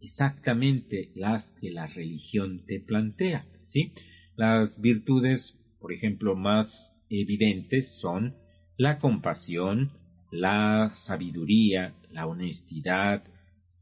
exactamente 0.00 1.10
las 1.14 1.52
que 1.52 1.70
la 1.70 1.86
religión 1.86 2.64
te 2.66 2.80
plantea, 2.80 3.46
¿sí? 3.62 3.92
Las 4.36 4.80
virtudes, 4.80 5.60
por 5.80 5.92
ejemplo, 5.92 6.34
más 6.34 6.92
evidentes 7.08 7.88
son 7.94 8.36
la 8.76 8.98
compasión, 8.98 9.92
la 10.30 10.92
sabiduría, 10.94 11.94
la 12.10 12.26
honestidad 12.26 13.24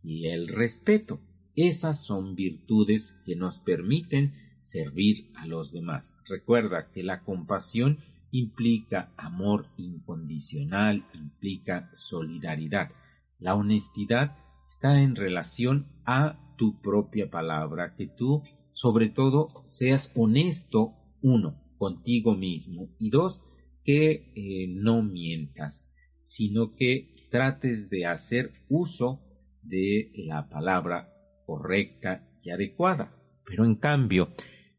y 0.02 0.26
el 0.26 0.48
respeto. 0.48 1.20
Esas 1.57 2.05
son 2.05 2.34
virtudes 2.34 3.18
que 3.24 3.36
nos 3.36 3.59
permiten 3.61 4.34
servir 4.62 5.30
a 5.34 5.46
los 5.46 5.72
demás. 5.72 6.18
Recuerda 6.28 6.90
que 6.92 7.02
la 7.02 7.22
compasión 7.22 7.98
implica 8.31 9.12
amor 9.16 9.66
incondicional, 9.76 11.05
implica 11.14 11.91
solidaridad. 11.95 12.91
La 13.39 13.55
honestidad 13.55 14.37
está 14.68 15.01
en 15.03 15.16
relación 15.16 15.87
a 16.05 16.39
tu 16.57 16.81
propia 16.81 17.31
palabra, 17.31 17.95
que 17.97 18.07
tú 18.07 18.43
sobre 18.72 19.09
todo 19.09 19.64
seas 19.66 20.12
honesto, 20.14 20.95
uno, 21.22 21.61
contigo 21.76 22.35
mismo, 22.35 22.89
y 22.99 23.11
dos, 23.11 23.41
que 23.85 24.33
eh, 24.35 24.66
no 24.68 25.03
mientas, 25.03 25.93
sino 26.22 26.74
que 26.74 27.28
trates 27.31 27.91
de 27.91 28.07
hacer 28.07 28.53
uso 28.68 29.20
de 29.62 30.12
la 30.14 30.49
palabra 30.49 31.12
correcta 31.47 32.28
y 32.43 32.51
adecuada. 32.51 33.16
Pero 33.45 33.64
en 33.64 33.74
cambio, 33.74 34.28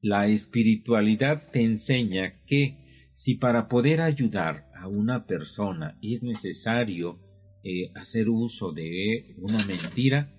la 0.01 0.27
espiritualidad 0.27 1.51
te 1.51 1.63
enseña 1.63 2.41
que 2.45 2.80
si 3.13 3.35
para 3.35 3.67
poder 3.67 4.01
ayudar 4.01 4.69
a 4.75 4.87
una 4.87 5.25
persona 5.25 5.97
es 6.01 6.23
necesario 6.23 7.19
eh, 7.63 7.91
hacer 7.95 8.29
uso 8.29 8.71
de 8.71 9.35
una 9.37 9.63
mentira, 9.65 10.33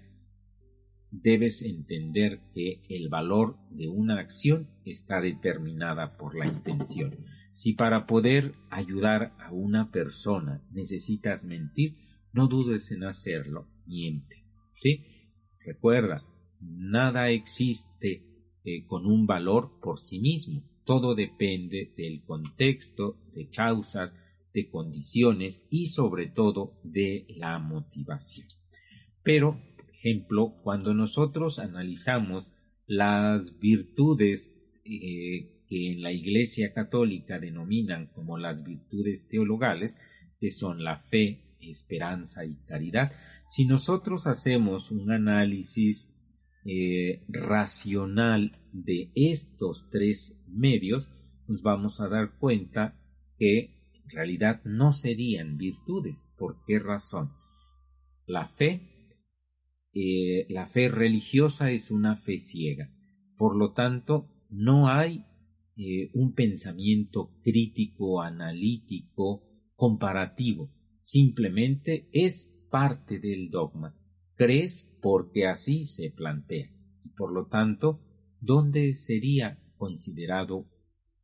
debes 1.11 1.63
entender 1.63 2.41
que 2.55 2.83
el 2.89 3.09
valor 3.09 3.59
de 3.71 3.89
una 3.89 4.19
acción 4.19 4.71
está 4.85 5.21
determinada 5.21 6.17
por 6.17 6.37
la 6.37 6.47
intención. 6.47 7.17
Si 7.53 7.75
para 7.75 8.07
poder 8.07 8.55
ayudar 8.71 9.37
a 9.39 9.53
una 9.53 9.91
persona 9.91 10.67
necesitas 10.73 11.45
mentir, 11.45 11.97
no 12.33 12.49
dudes 12.49 12.91
en 12.93 13.05
hacerlo, 13.05 13.69
miente. 13.87 14.47
Recuerda, 15.65 16.25
nada 16.61 17.29
existe 17.29 18.25
eh, 18.65 18.87
con 18.87 19.07
un 19.07 19.27
valor 19.27 19.79
por 19.81 20.01
sí 20.01 20.19
mismo. 20.19 20.63
Todo 20.85 21.15
depende 21.15 21.93
del 21.97 22.23
contexto, 22.23 23.17
de 23.35 23.49
causas, 23.49 24.15
de 24.53 24.69
condiciones 24.69 25.67
y 25.71 25.89
sobre 25.89 26.27
todo 26.27 26.75
de 26.83 27.27
la 27.37 27.59
motivación. 27.59 28.47
Pero, 29.23 29.61
por 29.77 29.91
ejemplo, 29.95 30.55
cuando 30.63 30.95
nosotros 30.95 31.59
analizamos 31.59 32.47
las 32.87 33.59
virtudes 33.59 34.55
eh, 34.85 35.63
que 35.69 35.93
en 35.93 36.03
la 36.03 36.13
Iglesia 36.13 36.73
Católica 36.75 37.39
denominan 37.39 38.09
como 38.09 38.37
las 38.37 38.65
virtudes 38.65 39.29
teologales, 39.29 39.97
que 40.39 40.51
son 40.51 40.85
la 40.85 40.99
fe, 40.99 41.57
esperanza 41.61 42.45
y 42.45 42.57
caridad, 42.67 43.13
si 43.49 43.65
nosotros 43.65 44.27
hacemos 44.27 44.91
un 44.91 45.13
análisis 45.13 46.13
eh, 46.65 47.25
racional 47.29 48.59
de 48.73 49.11
estos 49.15 49.89
tres 49.91 50.43
medios, 50.49 51.07
nos 51.47 51.63
vamos 51.63 52.01
a 52.01 52.09
dar 52.09 52.39
cuenta 52.39 52.99
que 53.39 53.91
en 54.05 54.11
realidad 54.11 54.63
no 54.65 54.93
serían 54.93 55.57
virtudes. 55.57 56.33
¿Por 56.37 56.65
qué 56.67 56.79
razón? 56.79 57.33
La 58.27 58.49
fe, 58.49 59.15
eh, 59.95 60.47
la 60.49 60.67
fe 60.67 60.89
religiosa 60.89 61.71
es 61.71 61.91
una 61.91 62.17
fe 62.17 62.39
ciega. 62.39 62.91
Por 63.37 63.57
lo 63.57 63.73
tanto, 63.73 64.29
no 64.49 64.89
hay 64.89 65.25
eh, 65.77 66.11
un 66.15 66.35
pensamiento 66.35 67.39
crítico, 67.43 68.23
analítico, 68.23 69.43
comparativo. 69.75 70.71
Simplemente 71.01 72.09
es 72.13 72.55
parte 72.71 73.19
del 73.19 73.51
dogma. 73.51 73.97
Crees 74.35 74.89
porque 75.01 75.47
así 75.47 75.85
se 75.85 76.11
plantea. 76.11 76.71
Y 77.05 77.09
por 77.11 77.33
lo 77.33 77.47
tanto, 77.47 78.01
¿dónde 78.43 78.95
sería 78.95 79.59
considerado 79.79 80.67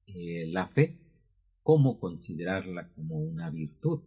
eh, 0.07 0.47
la 0.47 0.69
fe? 0.69 1.01
¿Cómo 1.63 1.99
considerarla 1.99 2.89
como 2.95 3.17
una 3.17 3.51
virtud? 3.51 4.01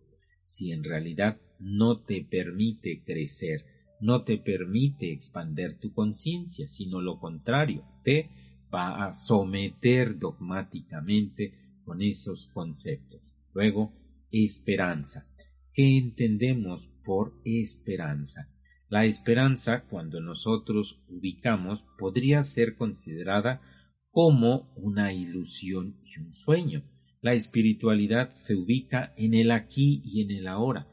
Si 0.45 0.71
en 0.71 0.83
realidad 0.83 1.39
no 1.59 2.01
te 2.01 2.23
permite 2.23 3.03
crecer, 3.03 3.65
no 3.99 4.23
te 4.23 4.37
permite 4.37 5.11
expander 5.11 5.77
tu 5.77 5.93
conciencia, 5.93 6.67
sino 6.67 7.01
lo 7.01 7.19
contrario, 7.19 7.85
te 8.03 8.29
va 8.73 9.05
a 9.05 9.13
someter 9.13 10.17
dogmáticamente 10.17 11.53
con 11.83 12.01
esos 12.01 12.47
conceptos. 12.47 13.35
Luego, 13.53 13.93
esperanza. 14.31 15.27
¿Qué 15.73 15.97
entendemos 15.97 16.89
por 17.03 17.39
esperanza? 17.43 18.49
La 18.91 19.05
esperanza, 19.05 19.85
cuando 19.89 20.19
nosotros 20.19 21.01
ubicamos, 21.07 21.81
podría 21.97 22.43
ser 22.43 22.75
considerada 22.75 23.61
como 24.09 24.73
una 24.75 25.13
ilusión 25.13 26.01
y 26.03 26.19
un 26.19 26.35
sueño. 26.35 26.83
La 27.21 27.31
espiritualidad 27.31 28.35
se 28.35 28.53
ubica 28.53 29.13
en 29.15 29.33
el 29.33 29.51
aquí 29.51 30.01
y 30.03 30.23
en 30.23 30.31
el 30.31 30.45
ahora. 30.45 30.89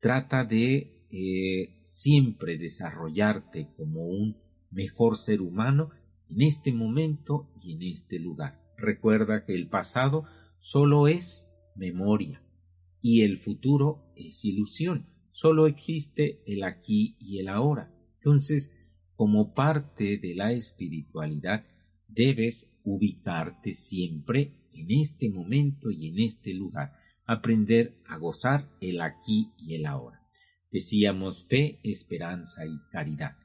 Trata 0.00 0.46
de 0.46 1.04
eh, 1.10 1.78
siempre 1.82 2.56
desarrollarte 2.56 3.68
como 3.76 4.06
un 4.06 4.38
mejor 4.70 5.18
ser 5.18 5.42
humano 5.42 5.90
en 6.30 6.40
este 6.40 6.72
momento 6.72 7.50
y 7.62 7.74
en 7.74 7.82
este 7.82 8.18
lugar. 8.18 8.62
Recuerda 8.78 9.44
que 9.44 9.54
el 9.54 9.68
pasado 9.68 10.24
solo 10.58 11.06
es 11.06 11.52
memoria 11.76 12.42
y 13.02 13.24
el 13.24 13.36
futuro 13.36 14.10
es 14.16 14.42
ilusión 14.46 15.11
solo 15.32 15.66
existe 15.66 16.42
el 16.46 16.62
aquí 16.62 17.16
y 17.18 17.38
el 17.40 17.48
ahora. 17.48 17.92
Entonces, 18.18 18.72
como 19.16 19.52
parte 19.54 20.18
de 20.18 20.34
la 20.34 20.52
espiritualidad, 20.52 21.64
debes 22.08 22.72
ubicarte 22.84 23.74
siempre 23.74 24.52
en 24.72 24.90
este 24.90 25.30
momento 25.30 25.90
y 25.90 26.08
en 26.08 26.18
este 26.20 26.54
lugar, 26.54 26.92
aprender 27.26 27.94
a 28.06 28.16
gozar 28.18 28.68
el 28.80 29.00
aquí 29.00 29.52
y 29.58 29.74
el 29.74 29.86
ahora. 29.86 30.20
Decíamos 30.70 31.46
fe, 31.46 31.78
esperanza 31.82 32.66
y 32.66 32.78
caridad. 32.90 33.36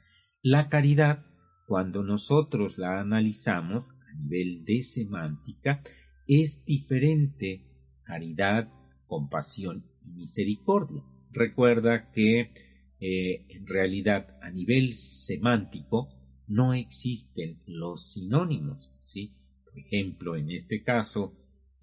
La 0.42 0.70
caridad, 0.70 1.26
cuando 1.68 2.04
nosotros 2.04 2.78
la 2.78 3.02
analizamos 3.02 3.90
a 4.10 4.14
nivel 4.14 4.64
de 4.64 4.84
semántica, 4.84 5.84
es 6.28 6.64
diferente 6.66 7.66
caridad, 8.04 8.72
compasión 9.08 9.86
y 10.04 10.12
misericordia. 10.14 11.04
Recuerda 11.32 12.12
que 12.12 12.52
eh, 13.00 13.46
en 13.50 13.68
realidad 13.68 14.38
a 14.42 14.50
nivel 14.50 14.94
semántico 14.94 16.10
no 16.48 16.74
existen 16.74 17.62
los 17.66 18.12
sinónimos, 18.12 18.92
¿sí? 19.02 19.36
Por 19.64 19.78
ejemplo, 19.78 20.36
en 20.36 20.50
este 20.50 20.84
caso 20.84 21.34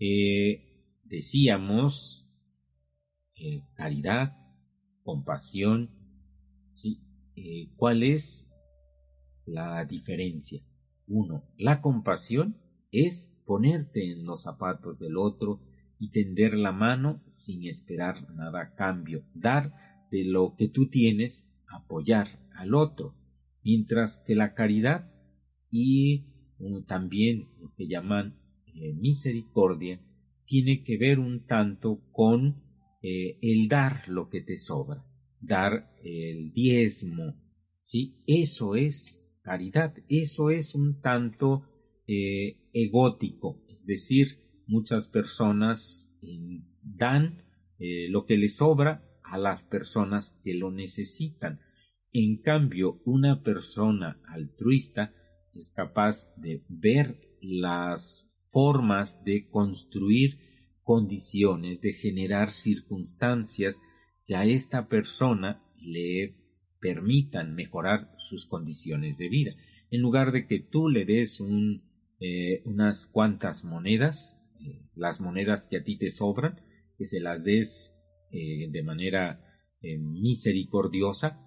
eh, 0.01 0.99
decíamos 1.05 2.29
eh, 3.37 3.63
caridad, 3.75 4.37
compasión, 5.03 5.91
¿sí? 6.71 7.01
¿Cuál 7.77 8.03
es 8.03 8.49
la 9.45 9.85
diferencia? 9.85 10.63
Uno, 11.07 11.45
la 11.59 11.81
compasión 11.81 12.57
es 12.91 13.37
ponerte 13.45 14.13
en 14.13 14.25
los 14.25 14.43
zapatos 14.43 15.01
del 15.01 15.17
otro 15.17 15.61
y 15.99 16.11
tender 16.11 16.55
la 16.55 16.73
mano 16.73 17.23
sin 17.29 17.67
esperar 17.67 18.31
nada 18.35 18.63
a 18.63 18.75
cambio, 18.75 19.25
dar 19.35 19.73
de 20.11 20.25
lo 20.25 20.55
que 20.57 20.69
tú 20.69 20.89
tienes, 20.89 21.49
apoyar 21.67 22.29
al 22.55 22.75
otro, 22.75 23.15
mientras 23.63 24.23
que 24.27 24.35
la 24.35 24.55
caridad 24.55 25.11
y 25.71 26.27
también 26.87 27.49
lo 27.61 27.75
que 27.75 27.87
llaman 27.87 28.39
eh, 28.67 28.95
misericordia 28.95 30.01
tiene 30.47 30.85
que 30.85 30.97
ver 30.97 31.19
un 31.19 31.47
tanto 31.47 32.01
con 32.13 32.63
eh, 33.03 33.39
el 33.43 33.69
dar 33.69 34.09
lo 34.09 34.29
que 34.29 34.41
te 34.41 34.57
sobra, 34.57 35.05
dar 35.41 35.95
el 36.03 36.53
diezmo, 36.53 37.35
¿sí? 37.79 38.23
Eso 38.27 38.77
es 38.77 39.27
caridad, 39.43 39.95
eso 40.09 40.51
es 40.51 40.75
un 40.75 41.01
tanto 41.01 41.65
eh, 42.07 42.69
egótico, 42.73 43.63
es 43.69 43.85
decir, 43.87 44.44
muchas 44.67 45.09
personas 45.09 46.11
dan 46.83 47.43
eh, 47.79 48.09
lo 48.09 48.25
que 48.25 48.37
les 48.37 48.57
sobra 48.57 49.05
a 49.23 49.39
las 49.39 49.63
personas 49.63 50.39
que 50.45 50.55
lo 50.55 50.71
necesitan. 50.71 51.61
En 52.13 52.41
cambio, 52.41 53.01
una 53.05 53.43
persona 53.43 54.21
altruista 54.29 55.13
es 55.53 55.71
capaz 55.71 56.33
de 56.37 56.65
ver 56.69 57.37
las 57.41 58.29
formas 58.51 59.25
de 59.25 59.49
construir 59.49 60.39
condiciones, 60.83 61.81
de 61.81 61.93
generar 61.93 62.51
circunstancias 62.51 63.81
que 64.27 64.37
a 64.37 64.45
esta 64.45 64.89
persona 64.89 65.63
le 65.77 66.37
permitan 66.81 67.55
mejorar 67.55 68.15
sus 68.29 68.47
condiciones 68.47 69.19
de 69.19 69.29
vida. 69.29 69.53
En 69.91 70.01
lugar 70.01 70.33
de 70.33 70.47
que 70.47 70.61
tú 70.61 70.89
le 70.89 71.05
des 71.05 71.41
eh, 72.21 72.63
unas 72.65 73.07
cuantas 73.07 73.65
monedas, 73.65 74.39
las 74.95 75.21
monedas 75.21 75.67
que 75.67 75.79
a 75.79 75.85
ti 75.85 75.99
te 75.99 76.11
sobran, 76.11 76.61
que 76.97 77.05
se 77.05 77.21
las 77.21 77.45
des 77.45 77.95
eh, 78.31 78.69
de 78.71 78.83
manera 78.83 79.41
eh, 79.81 79.99
misericordiosa, 79.99 81.41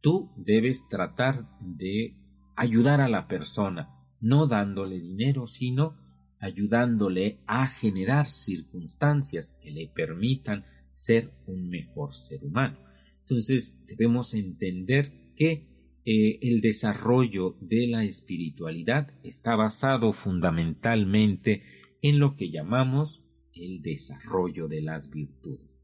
tú 0.00 0.32
debes 0.36 0.88
tratar 0.88 1.48
de 1.60 2.16
ayudar 2.56 3.00
a 3.00 3.08
la 3.08 3.28
persona, 3.28 3.90
no 4.20 4.46
dándole 4.46 5.00
dinero, 5.00 5.46
sino 5.46 5.96
ayudándole 6.40 7.40
a 7.46 7.66
generar 7.68 8.28
circunstancias 8.28 9.56
que 9.62 9.70
le 9.70 9.88
permitan 9.88 10.64
ser 10.92 11.32
un 11.46 11.68
mejor 11.68 12.14
ser 12.14 12.44
humano. 12.44 12.78
Entonces 13.20 13.78
debemos 13.86 14.34
entender 14.34 15.32
que 15.36 16.00
eh, 16.04 16.40
el 16.42 16.60
desarrollo 16.60 17.56
de 17.60 17.86
la 17.86 18.02
espiritualidad 18.02 19.12
está 19.22 19.54
basado 19.54 20.12
fundamentalmente 20.12 21.62
en 22.02 22.18
lo 22.18 22.36
que 22.36 22.50
llamamos 22.50 23.24
el 23.54 23.80
desarrollo 23.80 24.68
de 24.68 24.82
las 24.82 25.10
virtudes. 25.10 25.80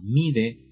Mide 0.00 0.66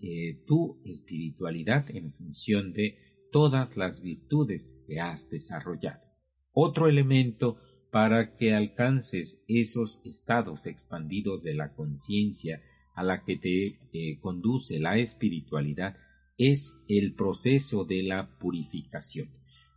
eh, 0.00 0.44
tu 0.46 0.80
espiritualidad 0.84 1.90
en 1.90 2.12
función 2.12 2.72
de 2.72 2.98
todas 3.32 3.76
las 3.76 4.02
virtudes 4.02 4.80
que 4.86 5.00
has 5.00 5.28
desarrollado. 5.28 6.04
Otro 6.52 6.88
elemento 6.88 7.58
para 7.90 8.36
que 8.36 8.54
alcances 8.54 9.44
esos 9.48 10.00
estados 10.04 10.66
expandidos 10.66 11.42
de 11.42 11.54
la 11.54 11.74
conciencia 11.74 12.62
a 12.94 13.02
la 13.02 13.24
que 13.24 13.36
te 13.36 13.78
eh, 13.92 14.20
conduce 14.20 14.78
la 14.78 14.98
espiritualidad 14.98 15.96
es 16.36 16.76
el 16.88 17.14
proceso 17.14 17.84
de 17.84 18.02
la 18.02 18.36
purificación. 18.38 19.30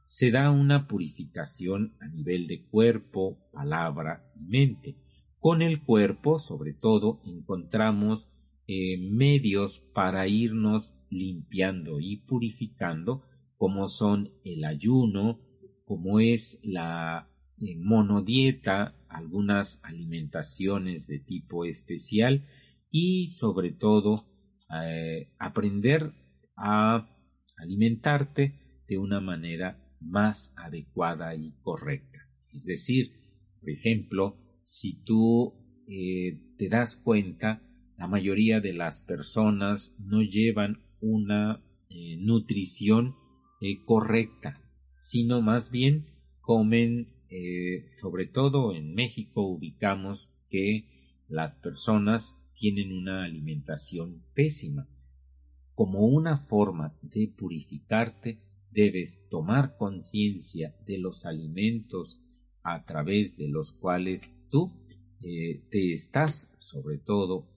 Se 0.08 0.32
da 0.32 0.52
una 0.52 0.88
purificación 0.88 1.98
a 2.00 2.08
nivel 2.08 2.48
de 2.48 2.66
cuerpo, 2.66 3.38
palabra 3.52 4.24
y 4.38 4.46
mente. 4.46 4.96
Con 5.38 5.62
el 5.62 5.84
cuerpo, 5.84 6.40
sobre 6.40 6.72
todo, 6.72 7.20
encontramos 7.26 8.32
eh, 8.68 8.98
medios 8.98 9.80
para 9.94 10.26
irnos 10.30 10.96
limpiando 11.10 12.00
y 12.00 12.22
purificando, 12.22 13.26
como 13.58 13.90
son 13.90 14.32
el 14.46 14.64
ayuno, 14.64 15.42
como 15.84 16.22
es 16.22 16.62
la 16.64 17.30
eh, 17.60 17.76
monodieta, 17.76 18.96
algunas 19.10 19.82
alimentaciones 19.84 21.08
de 21.08 21.20
tipo 21.20 21.66
especial 21.66 22.48
y 22.90 23.28
sobre 23.28 23.74
todo 23.74 24.26
eh, 24.74 25.34
aprender 25.38 26.14
a 26.56 27.10
alimentarte 27.58 28.54
de 28.88 28.98
una 29.00 29.20
manera 29.20 29.84
más 30.00 30.54
adecuada 30.58 31.36
y 31.36 31.52
correcta. 31.62 32.20
Es 32.54 32.66
decir, 32.66 33.12
por 33.60 33.70
ejemplo, 33.70 34.38
si 34.64 35.04
tú 35.04 35.54
eh, 35.88 36.40
te 36.58 36.70
das 36.70 36.98
cuenta, 36.98 37.62
la 37.98 38.08
mayoría 38.08 38.60
de 38.60 38.74
las 38.74 39.02
personas 39.02 39.96
no 40.00 40.22
llevan 40.22 40.84
una 41.02 41.64
eh, 41.90 42.18
nutrición 42.20 43.16
correcta, 43.86 44.62
sino 44.94 45.42
más 45.42 45.72
bien 45.72 46.06
comen, 46.42 47.08
sobre 48.00 48.28
todo 48.28 48.76
en 48.76 48.94
México 48.94 49.42
ubicamos 49.42 50.32
que 50.50 50.86
las 51.28 51.56
personas 51.56 52.42
tienen 52.54 52.92
una 52.92 53.24
alimentación 53.24 54.24
pésima. 54.34 54.88
Como 55.76 56.08
una 56.08 56.38
forma 56.38 56.98
de 57.02 57.28
purificarte, 57.28 58.42
debes 58.72 59.28
tomar 59.30 59.78
conciencia 59.78 60.76
de 60.86 60.98
los 60.98 61.26
alimentos 61.26 62.22
a 62.64 62.86
través 62.86 63.38
de 63.38 63.48
los 63.48 63.72
cuales 63.72 64.36
tú 64.50 64.74
eh, 65.22 65.64
te 65.72 65.94
estás 65.94 66.54
sobre 66.58 66.98
todo 66.98 67.48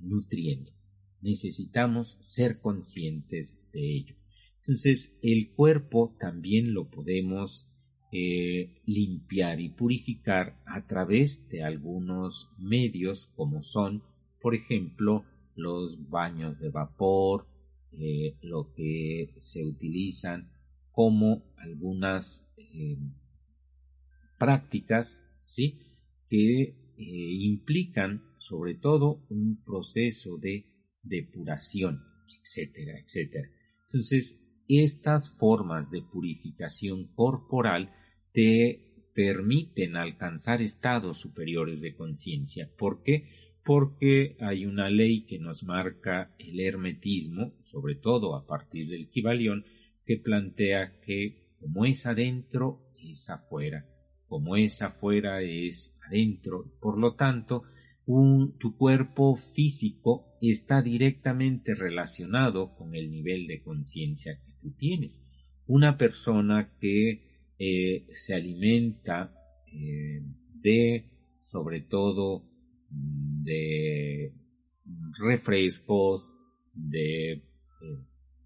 nutriendo. 0.00 0.72
Necesitamos 1.20 2.16
ser 2.20 2.60
conscientes 2.60 3.62
de 3.72 3.96
ello. 3.96 4.16
Entonces 4.60 5.16
el 5.22 5.52
cuerpo 5.52 6.16
también 6.18 6.74
lo 6.74 6.90
podemos 6.90 7.68
eh, 8.12 8.80
limpiar 8.86 9.60
y 9.60 9.70
purificar 9.70 10.62
a 10.66 10.86
través 10.86 11.48
de 11.48 11.62
algunos 11.62 12.50
medios 12.58 13.32
como 13.34 13.62
son 13.62 14.02
por 14.44 14.54
ejemplo, 14.54 15.24
los 15.56 16.10
baños 16.10 16.58
de 16.60 16.68
vapor, 16.68 17.46
eh, 17.92 18.36
lo 18.42 18.74
que 18.74 19.32
se 19.38 19.64
utilizan 19.64 20.50
como 20.94 21.42
algunas 21.56 22.40
eh, 22.56 22.96
prácticas, 24.38 25.28
¿sí? 25.42 25.80
Que 26.28 26.62
eh, 26.62 26.74
implican 26.96 28.22
sobre 28.38 28.74
todo 28.74 29.26
un 29.28 29.62
proceso 29.64 30.38
de 30.38 30.66
depuración, 31.02 32.04
etcétera, 32.40 32.98
etcétera. 32.98 33.48
Entonces, 33.86 34.40
estas 34.68 35.36
formas 35.36 35.90
de 35.90 36.02
purificación 36.02 37.12
corporal 37.14 37.92
te 38.32 39.10
permiten 39.14 39.96
alcanzar 39.96 40.62
estados 40.62 41.18
superiores 41.18 41.80
de 41.80 41.94
conciencia. 41.94 42.70
¿Por 42.76 43.02
qué? 43.02 43.44
porque 43.64 44.36
hay 44.40 44.66
una 44.66 44.90
ley 44.90 45.24
que 45.24 45.38
nos 45.38 45.64
marca 45.64 46.34
el 46.38 46.60
hermetismo, 46.60 47.54
sobre 47.62 47.94
todo 47.94 48.36
a 48.36 48.46
partir 48.46 48.88
del 48.88 49.08
Kibalión, 49.08 49.64
que 50.04 50.18
plantea 50.18 51.00
que 51.00 51.44
como 51.60 51.86
es 51.86 52.04
adentro, 52.06 52.80
es 53.02 53.30
afuera, 53.30 53.86
como 54.26 54.56
es 54.56 54.82
afuera, 54.82 55.42
es 55.42 55.96
adentro. 56.06 56.72
Por 56.80 56.98
lo 56.98 57.14
tanto, 57.14 57.62
tu 58.06 58.76
cuerpo 58.76 59.36
físico 59.36 60.36
está 60.42 60.82
directamente 60.82 61.74
relacionado 61.74 62.74
con 62.76 62.94
el 62.94 63.10
nivel 63.10 63.46
de 63.46 63.62
conciencia 63.62 64.38
que 64.44 64.52
tú 64.60 64.72
tienes. 64.76 65.22
Una 65.66 65.96
persona 65.96 66.76
que 66.78 67.54
eh, 67.58 68.06
se 68.12 68.34
alimenta 68.34 69.32
eh, 69.72 70.22
de, 70.60 71.08
sobre 71.40 71.80
todo, 71.80 72.44
de 72.90 74.34
refrescos, 75.18 76.34
de 76.74 77.32
eh, 77.32 77.42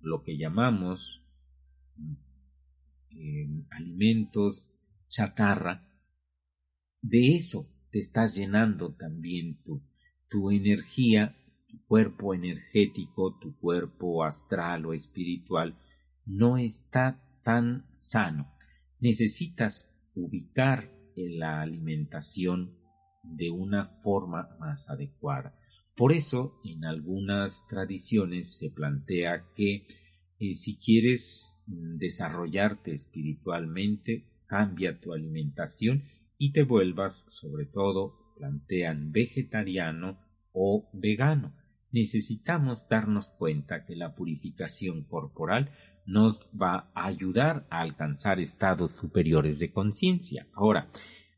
lo 0.01 0.23
que 0.23 0.37
llamamos 0.37 1.25
alimentos 3.71 4.73
chatarra, 5.09 5.87
de 7.01 7.37
eso 7.37 7.69
te 7.91 7.99
estás 7.99 8.35
llenando 8.35 8.95
también 8.95 9.63
tu, 9.63 9.83
tu 10.29 10.51
energía, 10.51 11.37
tu 11.69 11.83
cuerpo 11.87 12.35
energético, 12.35 13.39
tu 13.39 13.57
cuerpo 13.57 14.25
astral 14.25 14.87
o 14.87 14.93
espiritual, 14.93 15.79
no 16.27 16.59
está 16.59 17.23
tan 17.43 17.87
sano. 17.93 18.53
Necesitas 19.01 19.95
ubicar 20.15 20.93
en 21.17 21.39
la 21.39 21.61
alimentación 21.61 22.77
de 23.23 23.51
una 23.51 23.87
forma 24.01 24.57
más 24.59 24.91
adecuada. 24.91 25.55
Por 25.97 26.13
eso, 26.13 26.61
en 26.65 26.85
algunas 26.85 27.67
tradiciones 27.67 28.57
se 28.57 28.71
plantea 28.71 29.47
que 29.55 29.87
eh, 30.39 30.55
si 30.55 30.79
quieres 30.79 31.61
mm, 31.67 31.97
desarrollarte 31.99 32.95
espiritualmente, 32.95 34.27
cambia 34.47 35.01
tu 35.01 35.13
alimentación 35.13 36.05
y 36.39 36.53
te 36.53 36.63
vuelvas, 36.63 37.27
sobre 37.29 37.67
todo, 37.67 38.35
plantean 38.37 39.11
vegetariano 39.13 40.19
o 40.53 40.89
vegano. 40.93 41.55
Necesitamos 41.91 42.89
darnos 42.89 43.31
cuenta 43.31 43.85
que 43.85 43.97
la 43.97 44.15
purificación 44.15 45.05
corporal 45.05 45.71
nos 46.07 46.49
va 46.51 46.91
a 46.95 47.07
ayudar 47.07 47.67
a 47.71 47.81
alcanzar 47.81 48.41
estados 48.41 48.93
superiores 48.93 49.59
de 49.59 49.73
conciencia. 49.73 50.47
Ahora, 50.55 50.91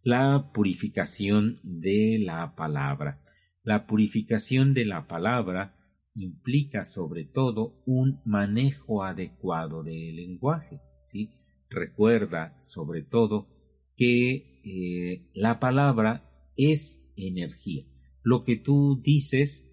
la 0.03 0.51
purificación 0.53 1.61
de 1.62 2.18
la 2.20 2.55
palabra. 2.55 3.20
La 3.62 3.86
purificación 3.86 4.72
de 4.72 4.86
la 4.86 5.07
palabra 5.07 5.76
implica 6.14 6.84
sobre 6.84 7.24
todo 7.24 7.82
un 7.86 8.20
manejo 8.24 9.04
adecuado 9.04 9.82
del 9.82 10.16
lenguaje. 10.16 10.80
Recuerda 11.68 12.58
sobre 12.62 13.02
todo 13.02 13.48
que 13.96 14.61
eh, 14.64 15.30
la 15.34 15.61
palabra 15.61 16.52
es 16.56 17.08
energía. 17.16 17.84
Lo 18.22 18.44
que 18.44 18.56
tú 18.56 19.00
dices 19.02 19.66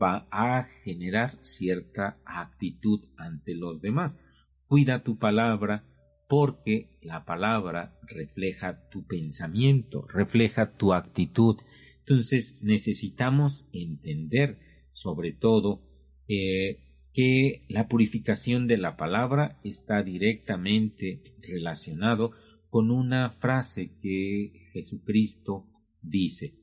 va 0.00 0.26
a 0.30 0.64
generar 0.84 1.38
cierta 1.42 2.18
actitud 2.24 3.00
ante 3.16 3.54
los 3.54 3.80
demás. 3.80 4.20
Cuida 4.66 5.02
tu 5.02 5.18
palabra, 5.18 5.84
porque 6.28 6.98
la 7.02 7.24
palabra 7.24 7.98
refleja 8.06 8.88
tu 8.88 9.06
pensamiento, 9.06 10.06
refleja 10.08 10.76
tu 10.76 10.92
actitud. 10.92 11.56
Entonces 12.00 12.58
necesitamos 12.62 13.68
entender 13.72 14.58
sobre 14.92 15.32
todo 15.32 15.82
eh, 16.28 16.78
que 17.12 17.64
la 17.68 17.88
purificación 17.88 18.66
de 18.66 18.78
la 18.78 18.96
palabra 18.96 19.60
está 19.64 20.02
directamente 20.02 21.22
relacionado 21.40 22.32
con 22.70 22.90
una 22.90 23.30
frase 23.32 23.98
que 24.00 24.70
Jesucristo 24.72 25.66
dice. 26.00 26.54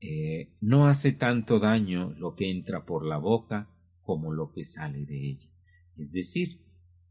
Eh, 0.00 0.56
no 0.60 0.88
hace 0.88 1.12
tanto 1.12 1.58
daño 1.58 2.14
lo 2.18 2.34
que 2.34 2.50
entra 2.50 2.84
por 2.84 3.06
la 3.06 3.18
boca 3.18 3.70
como 4.02 4.32
lo 4.32 4.52
que 4.52 4.64
sale 4.64 5.06
de 5.06 5.30
ella. 5.30 5.48
Es 5.96 6.12
decir, 6.12 6.60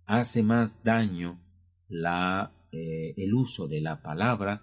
hace 0.05 0.43
más 0.43 0.83
daño 0.83 1.41
la, 1.87 2.67
eh, 2.71 3.13
el 3.17 3.33
uso 3.33 3.67
de 3.67 3.81
la 3.81 4.01
palabra 4.01 4.61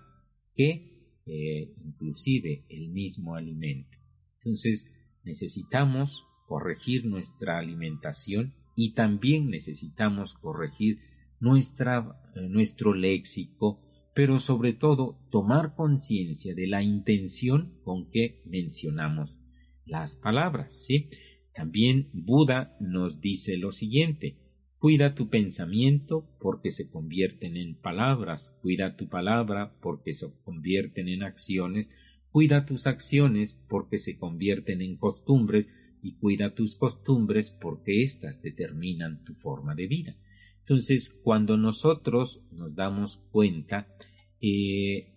que 0.54 1.20
eh, 1.24 1.74
inclusive 1.84 2.64
el 2.68 2.88
mismo 2.90 3.34
alimento. 3.34 3.96
Entonces 4.38 4.90
necesitamos 5.24 6.26
corregir 6.46 7.06
nuestra 7.06 7.58
alimentación 7.58 8.54
y 8.76 8.94
también 8.94 9.48
necesitamos 9.48 10.34
corregir 10.34 10.98
nuestra, 11.40 12.20
eh, 12.34 12.48
nuestro 12.48 12.94
léxico, 12.94 13.80
pero 14.14 14.40
sobre 14.40 14.72
todo 14.72 15.18
tomar 15.30 15.74
conciencia 15.74 16.54
de 16.54 16.66
la 16.66 16.82
intención 16.82 17.78
con 17.84 18.10
que 18.10 18.42
mencionamos 18.44 19.40
las 19.84 20.16
palabras, 20.16 20.84
¿sí? 20.84 21.08
También 21.54 22.08
Buda 22.12 22.76
nos 22.80 23.20
dice 23.20 23.56
lo 23.56 23.72
siguiente, 23.72 24.42
Cuida 24.82 25.14
tu 25.14 25.28
pensamiento 25.28 26.26
porque 26.40 26.72
se 26.72 26.90
convierten 26.90 27.56
en 27.56 27.76
palabras, 27.76 28.58
cuida 28.62 28.96
tu 28.96 29.08
palabra 29.08 29.76
porque 29.80 30.12
se 30.12 30.26
convierten 30.42 31.08
en 31.08 31.22
acciones, 31.22 31.92
cuida 32.32 32.64
tus 32.64 32.86
acciones 32.86 33.56
porque 33.68 33.98
se 33.98 34.16
convierten 34.16 34.80
en 34.80 34.96
costumbres 34.96 35.68
y 36.02 36.14
cuida 36.14 36.54
tus 36.54 36.74
costumbres 36.74 37.50
porque 37.50 38.02
éstas 38.02 38.42
determinan 38.42 39.22
tu 39.22 39.34
forma 39.34 39.74
de 39.74 39.86
vida. 39.86 40.16
Entonces, 40.60 41.10
cuando 41.22 41.56
nosotros 41.56 42.42
nos 42.50 42.74
damos 42.74 43.18
cuenta 43.30 43.86
eh, 44.40 45.12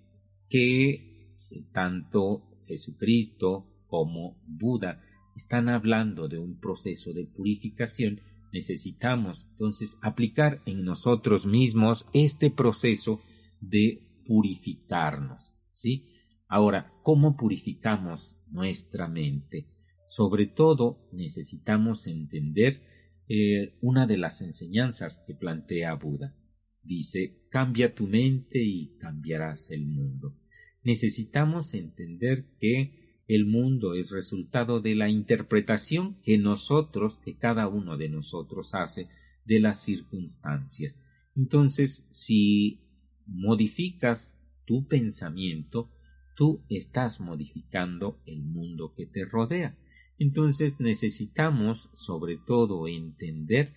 que 0.49 1.37
tanto 1.71 2.43
Jesucristo 2.67 3.65
como 3.87 4.37
Buda 4.45 5.01
están 5.35 5.69
hablando 5.69 6.27
de 6.27 6.37
un 6.37 6.59
proceso 6.59 7.13
de 7.13 7.25
purificación, 7.25 8.21
necesitamos 8.51 9.47
entonces 9.51 9.97
aplicar 10.01 10.61
en 10.65 10.83
nosotros 10.83 11.45
mismos 11.45 12.07
este 12.13 12.49
proceso 12.49 13.21
de 13.61 14.01
purificarnos, 14.25 15.53
¿sí? 15.65 16.14
Ahora, 16.47 16.93
¿cómo 17.01 17.35
purificamos 17.35 18.37
nuestra 18.51 19.07
mente? 19.07 19.67
Sobre 20.05 20.45
todo 20.45 21.09
necesitamos 21.11 22.07
entender 22.07 22.81
eh, 23.27 23.77
una 23.81 24.05
de 24.05 24.17
las 24.17 24.41
enseñanzas 24.41 25.23
que 25.25 25.33
plantea 25.33 25.95
Buda. 25.95 26.35
Dice, 26.83 27.47
cambia 27.49 27.95
tu 27.95 28.05
mente 28.07 28.63
y 28.63 28.95
cambiarás 28.99 29.71
el 29.71 29.87
mundo. 29.87 30.37
Necesitamos 30.83 31.73
entender 31.73 32.45
que 32.59 33.23
el 33.27 33.47
mundo 33.47 33.95
es 33.95 34.11
resultado 34.11 34.81
de 34.81 34.93
la 34.93 35.09
interpretación 35.09 36.21
que 36.21 36.37
nosotros, 36.37 37.19
que 37.19 37.37
cada 37.37 37.67
uno 37.67 37.97
de 37.97 38.09
nosotros 38.09 38.75
hace 38.75 39.09
de 39.45 39.59
las 39.59 39.81
circunstancias. 39.81 41.01
Entonces, 41.35 42.05
si 42.11 42.81
modificas 43.25 44.39
tu 44.65 44.87
pensamiento, 44.87 45.91
tú 46.35 46.63
estás 46.69 47.19
modificando 47.19 48.21
el 48.25 48.43
mundo 48.43 48.93
que 48.95 49.05
te 49.05 49.25
rodea. 49.25 49.77
Entonces 50.17 50.79
necesitamos 50.79 51.89
sobre 51.93 52.37
todo 52.37 52.87
entender 52.87 53.73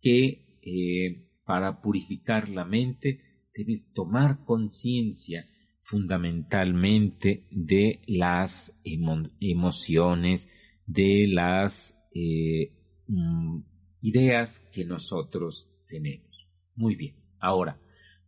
que 0.00 0.58
eh, 0.62 1.28
para 1.44 1.80
purificar 1.80 2.48
la 2.48 2.64
mente 2.64 3.20
debes 3.54 3.92
tomar 3.92 4.44
conciencia 4.44 5.46
fundamentalmente 5.82 7.46
de 7.50 8.00
las 8.06 8.80
emociones, 8.84 10.48
de 10.86 11.26
las 11.28 11.98
eh, 12.14 12.72
mm, 13.08 13.58
ideas 14.02 14.68
que 14.72 14.84
nosotros 14.84 15.70
tenemos. 15.88 16.48
Muy 16.76 16.94
bien. 16.94 17.16
Ahora, 17.40 17.80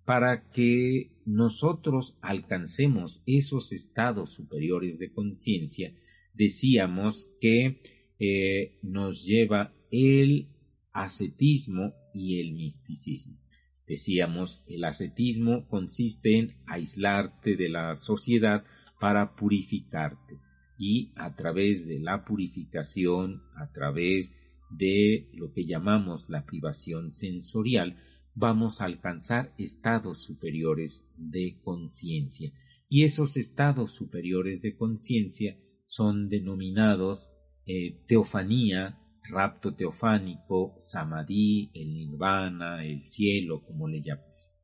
para 0.04 0.50
que 0.50 1.12
nosotros 1.24 2.18
alcancemos 2.20 3.22
esos 3.26 3.72
estados 3.72 4.32
superiores 4.32 4.98
de 4.98 5.12
conciencia, 5.12 5.94
decíamos 6.34 7.30
que 7.40 7.80
eh, 8.18 8.78
nos 8.82 9.24
lleva 9.24 9.74
el 9.90 10.48
ascetismo 10.92 11.94
y 12.12 12.40
el 12.40 12.52
misticismo. 12.52 13.38
Decíamos, 13.86 14.62
el 14.66 14.84
ascetismo 14.84 15.66
consiste 15.68 16.38
en 16.38 16.56
aislarte 16.66 17.56
de 17.56 17.68
la 17.68 17.94
sociedad 17.94 18.64
para 19.00 19.34
purificarte 19.34 20.38
y 20.78 21.12
a 21.16 21.34
través 21.34 21.86
de 21.86 21.98
la 21.98 22.24
purificación, 22.24 23.42
a 23.56 23.70
través 23.72 24.32
de 24.70 25.28
lo 25.34 25.52
que 25.52 25.64
llamamos 25.64 26.28
la 26.28 26.46
privación 26.46 27.10
sensorial, 27.10 27.96
vamos 28.34 28.80
a 28.80 28.86
alcanzar 28.86 29.52
estados 29.58 30.22
superiores 30.22 31.10
de 31.16 31.58
conciencia. 31.62 32.52
Y 32.88 33.04
esos 33.04 33.36
estados 33.36 33.92
superiores 33.92 34.62
de 34.62 34.76
conciencia 34.76 35.56
son 35.86 36.28
denominados 36.28 37.30
eh, 37.66 38.02
teofanía, 38.06 38.98
rapto 39.22 39.74
teofánico, 39.74 40.74
samadhi, 40.80 41.70
el 41.74 41.94
nirvana, 41.94 42.84
el 42.84 43.02
cielo, 43.02 43.62
como 43.64 43.88
le, 43.88 44.02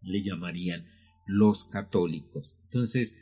le 0.02 0.22
llamarían 0.22 0.86
los 1.26 1.66
católicos. 1.66 2.58
Entonces, 2.64 3.16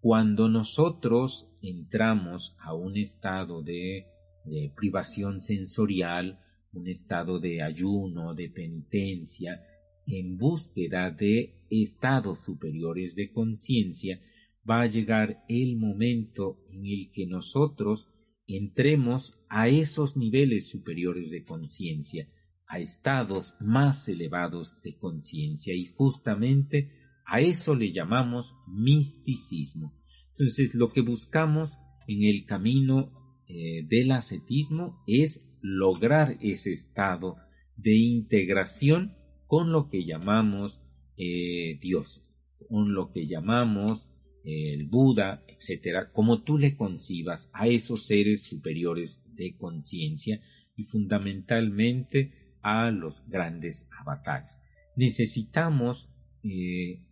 cuando 0.00 0.48
nosotros 0.48 1.48
entramos 1.62 2.56
a 2.60 2.74
un 2.74 2.96
estado 2.96 3.62
de, 3.62 4.06
de 4.44 4.72
privación 4.76 5.40
sensorial, 5.40 6.38
un 6.72 6.86
estado 6.88 7.40
de 7.40 7.62
ayuno, 7.62 8.34
de 8.34 8.48
penitencia, 8.50 9.60
en 10.06 10.36
búsqueda 10.36 11.10
de 11.10 11.66
estados 11.70 12.40
superiores 12.40 13.16
de 13.16 13.32
conciencia, 13.32 14.20
va 14.68 14.82
a 14.82 14.86
llegar 14.86 15.44
el 15.48 15.76
momento 15.76 16.58
en 16.70 16.86
el 16.86 17.10
que 17.12 17.26
nosotros 17.26 18.08
entremos 18.46 19.38
a 19.48 19.68
esos 19.68 20.16
niveles 20.16 20.68
superiores 20.68 21.30
de 21.30 21.44
conciencia, 21.44 22.28
a 22.68 22.78
estados 22.78 23.54
más 23.60 24.08
elevados 24.08 24.80
de 24.82 24.96
conciencia 24.96 25.74
y 25.74 25.86
justamente 25.86 26.92
a 27.24 27.40
eso 27.40 27.74
le 27.74 27.92
llamamos 27.92 28.54
misticismo. 28.66 29.92
Entonces 30.30 30.74
lo 30.74 30.92
que 30.92 31.00
buscamos 31.00 31.78
en 32.06 32.22
el 32.22 32.44
camino 32.44 33.42
eh, 33.48 33.84
del 33.88 34.12
ascetismo 34.12 35.02
es 35.06 35.44
lograr 35.60 36.38
ese 36.40 36.72
estado 36.72 37.36
de 37.76 37.96
integración 37.96 39.16
con 39.46 39.72
lo 39.72 39.88
que 39.88 40.04
llamamos 40.04 40.80
eh, 41.16 41.78
Dios, 41.80 42.22
con 42.68 42.94
lo 42.94 43.10
que 43.10 43.26
llamamos 43.26 44.08
el 44.44 44.86
Buda, 44.86 45.42
etcétera, 45.48 46.12
como 46.12 46.42
tú 46.42 46.56
le 46.56 46.76
concibas 46.76 47.50
a 47.52 47.64
esos 47.66 48.06
seres 48.06 48.44
superiores 48.44 49.24
de 49.34 49.56
conciencia 49.56 50.40
y 50.76 50.84
fundamentalmente 50.84 52.32
a 52.62 52.90
los 52.90 53.26
grandes 53.28 53.88
avatares. 54.00 54.62
Necesitamos 54.94 56.08
eh, 56.44 57.02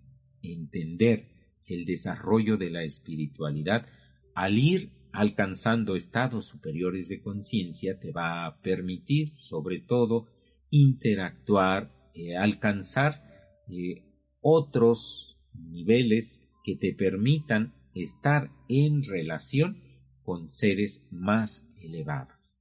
entender 0.43 1.29
que 1.65 1.75
el 1.75 1.85
desarrollo 1.85 2.57
de 2.57 2.71
la 2.71 2.85
espiritualidad, 2.85 3.87
al 4.35 4.59
ir 4.59 4.91
alcanzando 5.13 5.97
estados 5.97 6.47
superiores 6.47 7.09
de 7.09 7.21
conciencia, 7.21 7.99
te 7.99 8.13
va 8.13 8.47
a 8.47 8.61
permitir, 8.61 9.31
sobre 9.31 9.81
todo, 9.81 10.29
interactuar, 10.71 11.94
eh, 12.15 12.37
alcanzar 12.37 13.23
eh, 13.69 14.05
otros 14.41 15.39
niveles 15.53 16.49
que 16.65 16.77
te 16.77 16.95
permitan 16.95 17.75
estar 17.95 18.51
en 18.69 19.03
relación 19.03 19.83
con 20.23 20.49
seres 20.49 21.07
más 21.11 21.69
elevados. 21.77 22.57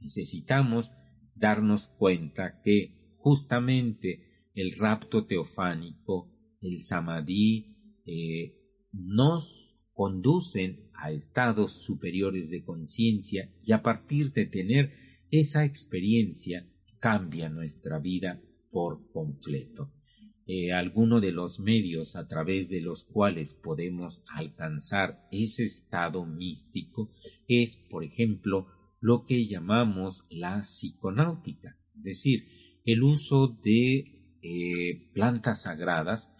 Necesitamos 0.00 0.90
darnos 1.34 1.88
cuenta 1.98 2.60
que 2.62 3.14
justamente 3.18 4.50
el 4.54 4.72
rapto 4.72 5.26
teofánico, 5.26 6.32
el 6.60 6.82
samadhi, 6.82 8.00
eh, 8.06 8.54
nos 8.92 9.76
conducen 9.92 10.90
a 10.94 11.12
estados 11.12 11.72
superiores 11.84 12.50
de 12.50 12.64
conciencia 12.64 13.52
y 13.62 13.72
a 13.72 13.82
partir 13.82 14.32
de 14.32 14.46
tener 14.46 14.92
esa 15.30 15.64
experiencia 15.64 16.66
cambia 17.00 17.48
nuestra 17.48 17.98
vida 17.98 18.40
por 18.70 19.10
completo. 19.12 19.92
Eh, 20.46 20.72
alguno 20.72 21.20
de 21.20 21.32
los 21.32 21.60
medios 21.60 22.16
a 22.16 22.26
través 22.26 22.70
de 22.70 22.80
los 22.80 23.04
cuales 23.04 23.52
podemos 23.52 24.24
alcanzar 24.34 25.28
ese 25.30 25.64
estado 25.64 26.24
místico 26.24 27.10
es, 27.46 27.76
por 27.76 28.02
ejemplo, 28.02 28.66
lo 29.00 29.26
que 29.26 29.46
llamamos 29.46 30.26
la 30.30 30.62
psiconáutica, 30.62 31.76
es 31.94 32.02
decir, 32.04 32.48
el 32.84 33.02
uso 33.02 33.58
de 33.62 34.38
eh, 34.42 35.10
plantas 35.12 35.62
sagradas, 35.62 36.34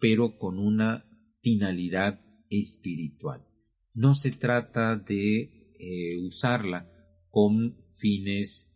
pero 0.00 0.38
con 0.38 0.58
una 0.58 1.04
finalidad 1.42 2.20
espiritual. 2.48 3.46
No 3.92 4.14
se 4.14 4.30
trata 4.30 4.96
de 4.96 5.74
eh, 5.78 6.16
usarla 6.18 6.90
con 7.30 7.76
fines 8.00 8.70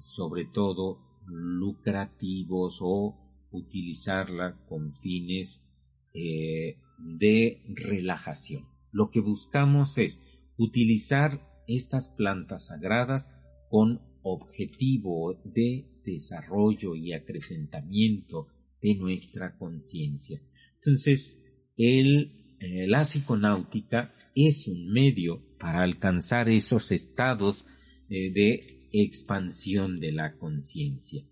sobre 0.00 0.46
todo 0.46 1.05
lucrativos 1.26 2.78
o 2.80 3.16
utilizarla 3.50 4.58
con 4.68 4.94
fines 4.96 5.64
eh, 6.12 6.78
de 6.98 7.62
relajación. 7.68 8.66
Lo 8.92 9.10
que 9.10 9.20
buscamos 9.20 9.98
es 9.98 10.20
utilizar 10.56 11.40
estas 11.66 12.08
plantas 12.10 12.66
sagradas 12.66 13.30
con 13.68 14.00
objetivo 14.22 15.34
de 15.44 15.86
desarrollo 16.04 16.94
y 16.94 17.12
acrecentamiento 17.12 18.48
de 18.80 18.94
nuestra 18.94 19.56
conciencia. 19.56 20.40
Entonces, 20.76 21.42
el, 21.76 22.56
eh, 22.60 22.86
la 22.86 23.02
psiconáutica 23.02 24.14
es 24.34 24.68
un 24.68 24.92
medio 24.92 25.42
para 25.58 25.82
alcanzar 25.82 26.48
esos 26.48 26.92
estados 26.92 27.66
eh, 28.08 28.30
de 28.32 28.75
expansión 28.92 30.00
de 30.00 30.12
la 30.12 30.36
conciencia. 30.36 31.24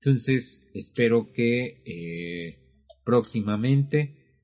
Entonces, 0.00 0.66
espero 0.74 1.32
que 1.32 1.82
eh, 1.86 2.58
próximamente 3.04 4.40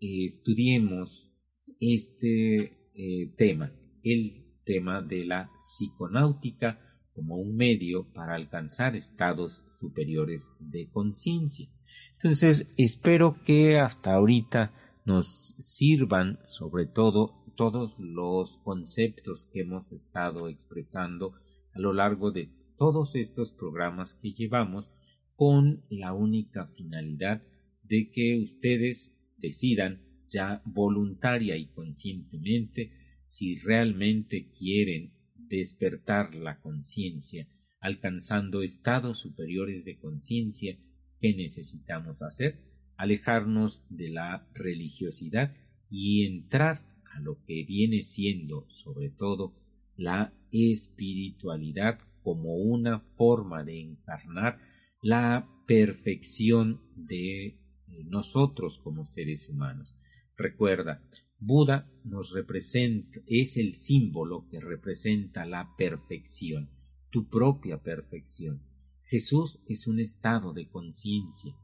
eh, 0.00 0.24
estudiemos 0.26 1.32
este 1.78 2.90
eh, 2.94 3.34
tema, 3.36 3.72
el 4.02 4.60
tema 4.64 5.02
de 5.02 5.24
la 5.24 5.50
psiconáutica 5.56 6.78
como 7.12 7.36
un 7.36 7.56
medio 7.56 8.12
para 8.12 8.34
alcanzar 8.34 8.96
estados 8.96 9.64
superiores 9.78 10.50
de 10.58 10.88
conciencia. 10.90 11.68
Entonces, 12.14 12.72
espero 12.76 13.36
que 13.44 13.78
hasta 13.78 14.14
ahorita 14.14 14.72
nos 15.04 15.54
sirvan 15.58 16.38
sobre 16.44 16.86
todo 16.86 17.42
todos 17.56 17.94
los 17.98 18.58
conceptos 18.58 19.50
que 19.52 19.60
hemos 19.60 19.92
estado 19.92 20.48
expresando 20.48 21.34
a 21.74 21.78
lo 21.78 21.92
largo 21.92 22.30
de 22.30 22.50
todos 22.76 23.14
estos 23.14 23.52
programas 23.52 24.16
que 24.16 24.32
llevamos 24.32 24.90
con 25.36 25.84
la 25.88 26.12
única 26.12 26.66
finalidad 26.68 27.42
de 27.82 28.10
que 28.10 28.38
ustedes 28.38 29.16
decidan 29.38 30.02
ya 30.28 30.62
voluntaria 30.64 31.56
y 31.56 31.66
conscientemente 31.66 32.92
si 33.24 33.58
realmente 33.58 34.50
quieren 34.58 35.12
despertar 35.36 36.34
la 36.34 36.60
conciencia, 36.60 37.46
alcanzando 37.80 38.62
estados 38.62 39.18
superiores 39.18 39.84
de 39.84 39.98
conciencia, 39.98 40.78
¿qué 41.20 41.34
necesitamos 41.34 42.22
hacer? 42.22 42.58
Alejarnos 42.96 43.84
de 43.90 44.10
la 44.10 44.48
religiosidad 44.54 45.54
y 45.90 46.24
entrar 46.24 46.86
a 47.14 47.20
lo 47.20 47.42
que 47.44 47.64
viene 47.64 48.02
siendo, 48.02 48.66
sobre 48.70 49.10
todo, 49.10 49.54
la 49.96 50.32
espiritualidad 50.52 51.98
como 52.22 52.54
una 52.54 53.00
forma 53.00 53.64
de 53.64 53.80
encarnar 53.80 54.60
la 55.02 55.48
perfección 55.66 56.80
de 56.94 57.58
nosotros 58.06 58.78
como 58.78 59.04
seres 59.04 59.48
humanos. 59.48 59.94
Recuerda, 60.36 61.02
Buda 61.38 61.90
nos 62.04 62.32
representa, 62.32 63.18
es 63.26 63.56
el 63.56 63.74
símbolo 63.74 64.46
que 64.48 64.60
representa 64.60 65.44
la 65.44 65.74
perfección, 65.76 66.70
tu 67.10 67.28
propia 67.28 67.82
perfección. 67.82 68.62
Jesús 69.02 69.62
es 69.66 69.86
un 69.86 69.98
estado 69.98 70.52
de 70.52 70.68
conciencia. 70.68 71.54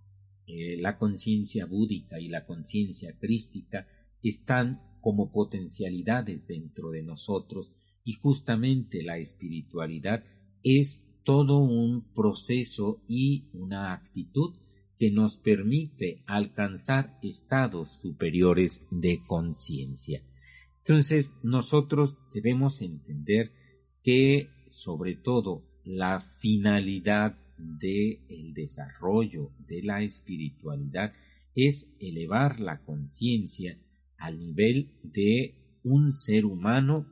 Eh, 0.47 0.77
la 0.79 0.99
conciencia 0.99 1.67
búdica 1.67 2.19
y 2.19 2.29
la 2.29 2.45
conciencia 2.45 3.17
crística 3.19 3.87
están 4.23 4.83
como 5.01 5.31
potencialidades 5.31 6.47
dentro 6.47 6.91
de 6.91 7.03
nosotros 7.03 7.73
y 8.05 8.15
justamente 8.15 9.03
la 9.03 9.19
espiritualidad 9.19 10.25
es 10.63 11.05
todo 11.25 11.59
un 11.59 12.13
proceso 12.15 13.03
y 13.07 13.45
una 13.53 13.93
actitud 13.93 14.55
que 14.99 15.11
nos 15.11 15.37
permite 15.37 16.23
alcanzar 16.27 17.19
estados 17.23 18.01
superiores 18.01 18.85
de 18.91 19.23
conciencia. 19.27 20.23
Entonces, 20.79 21.35
nosotros 21.43 22.17
debemos 22.33 22.83
entender 22.83 23.53
que, 24.03 24.49
sobre 24.71 25.15
todo, 25.15 25.63
la 25.85 26.21
finalidad 26.41 27.39
del 27.59 28.21
el 28.29 28.55
desarrollo 28.55 29.51
de 29.67 29.83
la 29.83 30.03
espiritualidad 30.03 31.13
es 31.55 31.93
elevar 31.99 32.61
la 32.61 32.81
conciencia 32.85 33.79
al 34.17 34.39
nivel 34.39 34.93
de 35.03 35.55
un 35.83 36.13
ser 36.13 36.45
humano 36.45 37.07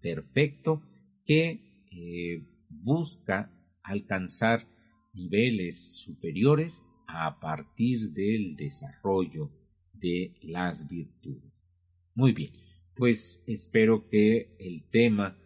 perfecto 0.00 0.82
que 1.24 1.86
eh, 1.90 2.46
busca 2.68 3.50
alcanzar 3.82 4.66
niveles 5.14 5.96
superiores 5.98 6.84
a 7.06 7.38
partir 7.40 8.10
del 8.10 8.56
desarrollo 8.56 9.50
de 9.92 10.34
las 10.42 10.88
virtudes. 10.88 11.70
Muy 12.14 12.32
bien, 12.32 12.52
pues 12.94 13.42
espero 13.46 14.08
que 14.08 14.56
el 14.58 14.88
tema 14.90 15.38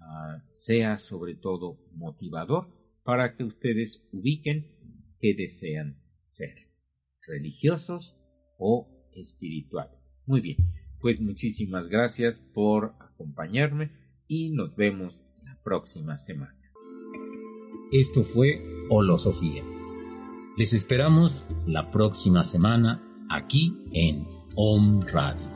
ah, 0.00 0.42
sea 0.52 0.98
sobre 0.98 1.34
todo 1.34 1.78
motivador 1.94 2.68
para 3.04 3.36
que 3.36 3.44
ustedes 3.44 4.08
ubiquen 4.12 4.70
qué 5.20 5.34
desean 5.34 6.00
ser, 6.24 6.68
religiosos 7.26 8.16
o 8.58 9.08
espirituales. 9.12 9.98
Muy 10.26 10.40
bien, 10.40 10.56
pues 11.02 11.20
muchísimas 11.20 11.88
gracias 11.88 12.38
por 12.38 12.94
acompañarme 13.00 13.90
y 14.28 14.50
nos 14.50 14.74
vemos 14.76 15.26
la 15.44 15.58
próxima 15.62 16.16
semana. 16.16 16.56
Esto 17.90 18.22
fue 18.22 18.64
Holosofía. 18.88 19.64
Les 20.56 20.72
esperamos 20.72 21.48
la 21.66 21.90
próxima 21.90 22.44
semana 22.44 23.02
aquí 23.28 23.76
en 23.92 24.26
Om 24.54 25.02
Radio. 25.02 25.50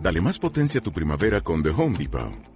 Dale 0.00 0.20
más 0.20 0.38
potencia 0.38 0.80
a 0.80 0.82
tu 0.82 0.92
primavera 0.92 1.42
con 1.42 1.62
The 1.62 1.70
Home 1.70 1.98
Depot. 1.98 2.55